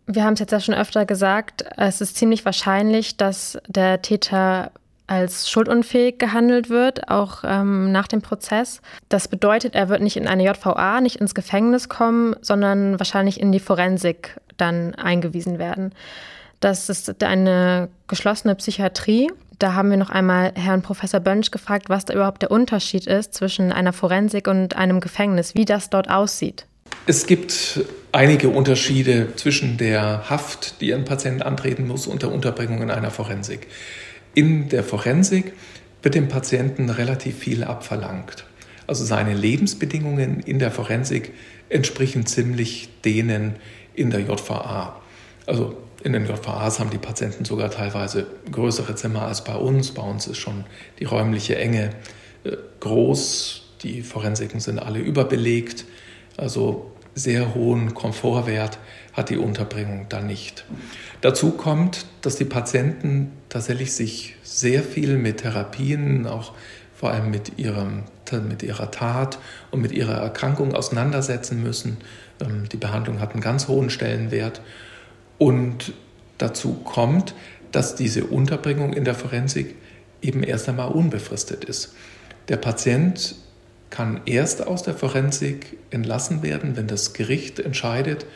[0.07, 4.73] Wir haben es jetzt ja schon öfter gesagt, es ist ziemlich wahrscheinlich, dass der Täter
[5.07, 8.81] als schuldunfähig gehandelt wird, auch ähm, nach dem Prozess.
[9.09, 13.53] Das bedeutet, er wird nicht in eine JVA, nicht ins Gefängnis kommen, sondern wahrscheinlich in
[13.53, 15.93] die Forensik dann eingewiesen werden.
[16.61, 19.31] Das ist eine geschlossene Psychiatrie.
[19.59, 23.35] Da haben wir noch einmal Herrn Professor Bönsch gefragt, was da überhaupt der Unterschied ist
[23.35, 26.67] zwischen einer Forensik und einem Gefängnis, wie das dort aussieht.
[27.07, 27.81] Es gibt
[28.13, 33.11] einige Unterschiede zwischen der Haft, die ein Patient antreten muss, und der Unterbringung in einer
[33.11, 33.67] Forensik.
[34.35, 35.53] In der Forensik
[36.03, 38.45] wird dem Patienten relativ viel abverlangt.
[38.87, 41.33] Also seine Lebensbedingungen in der Forensik
[41.69, 43.57] entsprechen ziemlich denen
[43.95, 45.01] in der JVA.
[45.47, 49.93] Also in den JVAs haben die Patienten sogar teilweise größere Zimmer als bei uns.
[49.93, 50.65] Bei uns ist schon
[50.99, 51.91] die räumliche Enge
[52.45, 53.63] äh, groß.
[53.83, 55.85] Die Forensiken sind alle überbelegt.
[56.37, 58.79] Also sehr hohen Komfortwert
[59.13, 60.65] hat die Unterbringung dann nicht.
[61.21, 66.53] Dazu kommt, dass die Patienten tatsächlich sich sehr viel mit Therapien, auch
[66.95, 68.05] vor allem mit, ihrem,
[68.49, 69.39] mit ihrer Tat
[69.71, 71.99] und mit ihrer Erkrankung auseinandersetzen müssen.
[72.41, 74.63] Ähm, die Behandlung hat einen ganz hohen Stellenwert.
[75.39, 75.93] Und
[76.39, 77.35] dazu kommt,
[77.73, 79.75] dass diese Unterbringung in der Forensik
[80.21, 81.95] eben erst einmal unbefristet ist.
[82.49, 83.35] Der Patient
[83.93, 88.27] kann erst aus der Forensik entlassen werden, wenn das Gericht entscheidet,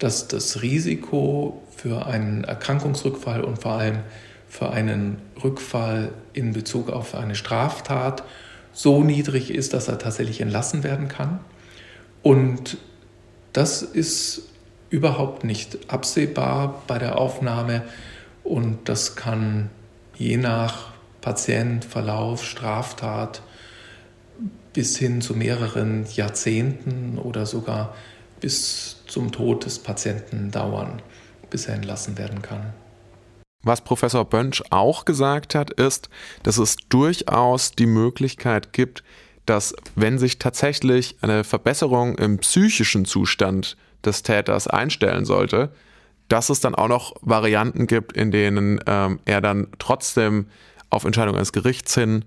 [0.00, 4.00] dass das Risiko für einen Erkrankungsrückfall und vor allem
[4.48, 8.24] für einen Rückfall in Bezug auf eine Straftat
[8.72, 11.38] so niedrig ist, dass er tatsächlich entlassen werden kann.
[12.22, 12.76] Und
[13.52, 14.48] das ist
[14.90, 17.82] überhaupt nicht absehbar bei der Aufnahme
[18.42, 19.70] und das kann
[20.16, 20.88] je nach
[21.20, 23.42] Patient, Verlauf, Straftat
[24.72, 27.94] bis hin zu mehreren Jahrzehnten oder sogar
[28.40, 31.02] bis zum Tod des Patienten dauern,
[31.50, 32.72] bis er entlassen werden kann.
[33.64, 36.08] Was Professor Bönsch auch gesagt hat, ist,
[36.44, 39.02] dass es durchaus die Möglichkeit gibt,
[39.46, 45.72] dass wenn sich tatsächlich eine Verbesserung im psychischen Zustand des Täters einstellen sollte,
[46.28, 50.46] dass es dann auch noch Varianten gibt, in denen ähm, er dann trotzdem
[50.90, 52.24] auf Entscheidung eines Gerichts hin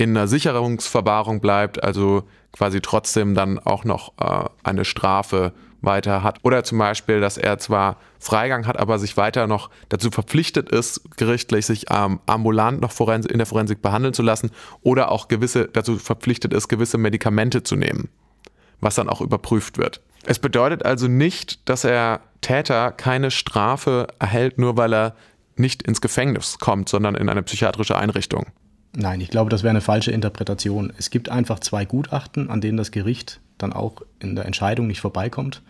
[0.00, 6.38] in einer Sicherungsverwahrung bleibt, also quasi trotzdem dann auch noch äh, eine Strafe weiter hat.
[6.42, 11.02] Oder zum Beispiel, dass er zwar Freigang hat, aber sich weiter noch dazu verpflichtet ist,
[11.16, 14.50] gerichtlich sich ähm, ambulant noch in der Forensik behandeln zu lassen
[14.82, 18.08] oder auch gewisse dazu verpflichtet ist, gewisse Medikamente zu nehmen,
[18.80, 20.00] was dann auch überprüft wird.
[20.24, 25.14] Es bedeutet also nicht, dass er Täter keine Strafe erhält, nur weil er
[25.56, 28.46] nicht ins Gefängnis kommt, sondern in eine psychiatrische Einrichtung.
[28.92, 30.92] Nein, ich glaube, das wäre eine falsche Interpretation.
[30.98, 35.00] Es gibt einfach zwei Gutachten, an denen das Gericht dann auch in der Entscheidung nicht
[35.00, 35.62] vorbeikommt.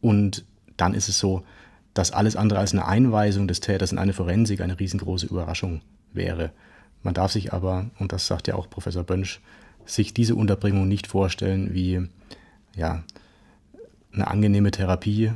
[0.00, 0.44] Und
[0.76, 1.44] dann ist es so,
[1.94, 6.50] dass alles andere als eine Einweisung des Täters in eine Forensik eine riesengroße Überraschung wäre.
[7.02, 9.40] Man darf sich aber, und das sagt ja auch Professor Bönsch,
[9.84, 12.08] sich diese Unterbringung nicht vorstellen wie
[12.74, 13.02] ja,
[14.12, 15.32] eine angenehme Therapie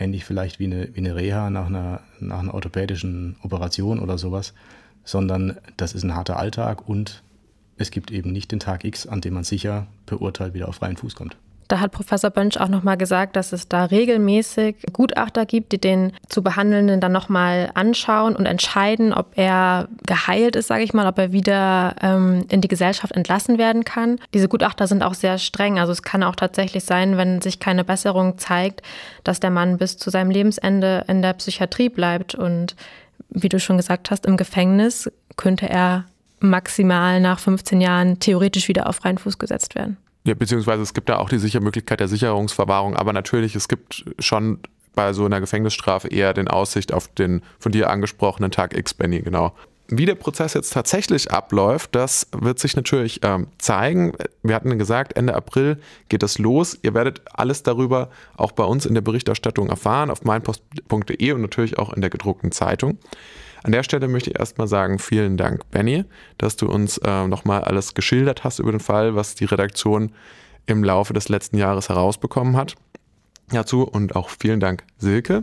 [0.00, 4.54] ähnlich vielleicht wie eine, wie eine Reha nach einer, nach einer orthopädischen Operation oder sowas,
[5.04, 7.22] sondern das ist ein harter Alltag und
[7.76, 10.96] es gibt eben nicht den Tag X, an dem man sicher beurteilt wieder auf freien
[10.96, 11.36] Fuß kommt.
[11.70, 16.12] Da hat Professor Bönsch auch nochmal gesagt, dass es da regelmäßig Gutachter gibt, die den
[16.28, 21.16] zu Behandelnden dann nochmal anschauen und entscheiden, ob er geheilt ist, sage ich mal, ob
[21.16, 24.18] er wieder ähm, in die Gesellschaft entlassen werden kann.
[24.34, 25.78] Diese Gutachter sind auch sehr streng.
[25.78, 28.82] Also es kann auch tatsächlich sein, wenn sich keine Besserung zeigt,
[29.22, 32.34] dass der Mann bis zu seinem Lebensende in der Psychiatrie bleibt.
[32.34, 32.74] Und
[33.30, 36.04] wie du schon gesagt hast, im Gefängnis könnte er
[36.40, 39.96] maximal nach 15 Jahren theoretisch wieder auf freien Fuß gesetzt werden.
[40.24, 44.04] Ja, beziehungsweise es gibt da auch die Sicher Möglichkeit der Sicherungsverwahrung, aber natürlich, es gibt
[44.18, 44.58] schon
[44.94, 49.20] bei so einer Gefängnisstrafe eher den Aussicht auf den von dir angesprochenen Tag X, Benny,
[49.20, 49.54] genau.
[49.92, 54.12] Wie der Prozess jetzt tatsächlich abläuft, das wird sich natürlich ähm, zeigen.
[54.44, 55.78] Wir hatten gesagt, Ende April
[56.08, 56.78] geht es los.
[56.82, 61.78] Ihr werdet alles darüber auch bei uns in der Berichterstattung erfahren, auf meinpost.de und natürlich
[61.78, 62.98] auch in der gedruckten Zeitung.
[63.64, 66.04] An der Stelle möchte ich erstmal sagen, vielen Dank, Benny,
[66.38, 70.12] dass du uns äh, nochmal alles geschildert hast über den Fall, was die Redaktion
[70.66, 72.76] im Laufe des letzten Jahres herausbekommen hat.
[73.48, 75.42] Dazu und auch vielen Dank, Silke.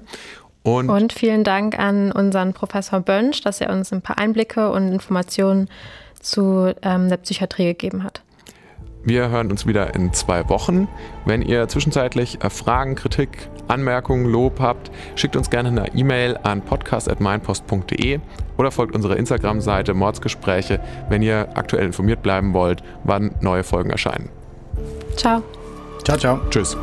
[0.63, 4.91] Und, und vielen Dank an unseren Professor Bönsch, dass er uns ein paar Einblicke und
[4.91, 5.69] Informationen
[6.21, 8.21] zu ähm, der Psychiatrie gegeben hat.
[9.03, 10.89] Wir hören uns wieder in zwei Wochen.
[11.23, 16.61] Wenn ihr zwischenzeitlich äh, Fragen, Kritik, Anmerkungen, Lob habt, schickt uns gerne eine E-Mail an
[16.61, 18.19] podcast.meinpost.de
[18.57, 24.29] oder folgt unserer Instagram-Seite Mordsgespräche, wenn ihr aktuell informiert bleiben wollt, wann neue Folgen erscheinen.
[25.15, 25.41] Ciao.
[26.03, 26.39] Ciao, ciao.
[26.49, 26.75] Tschüss.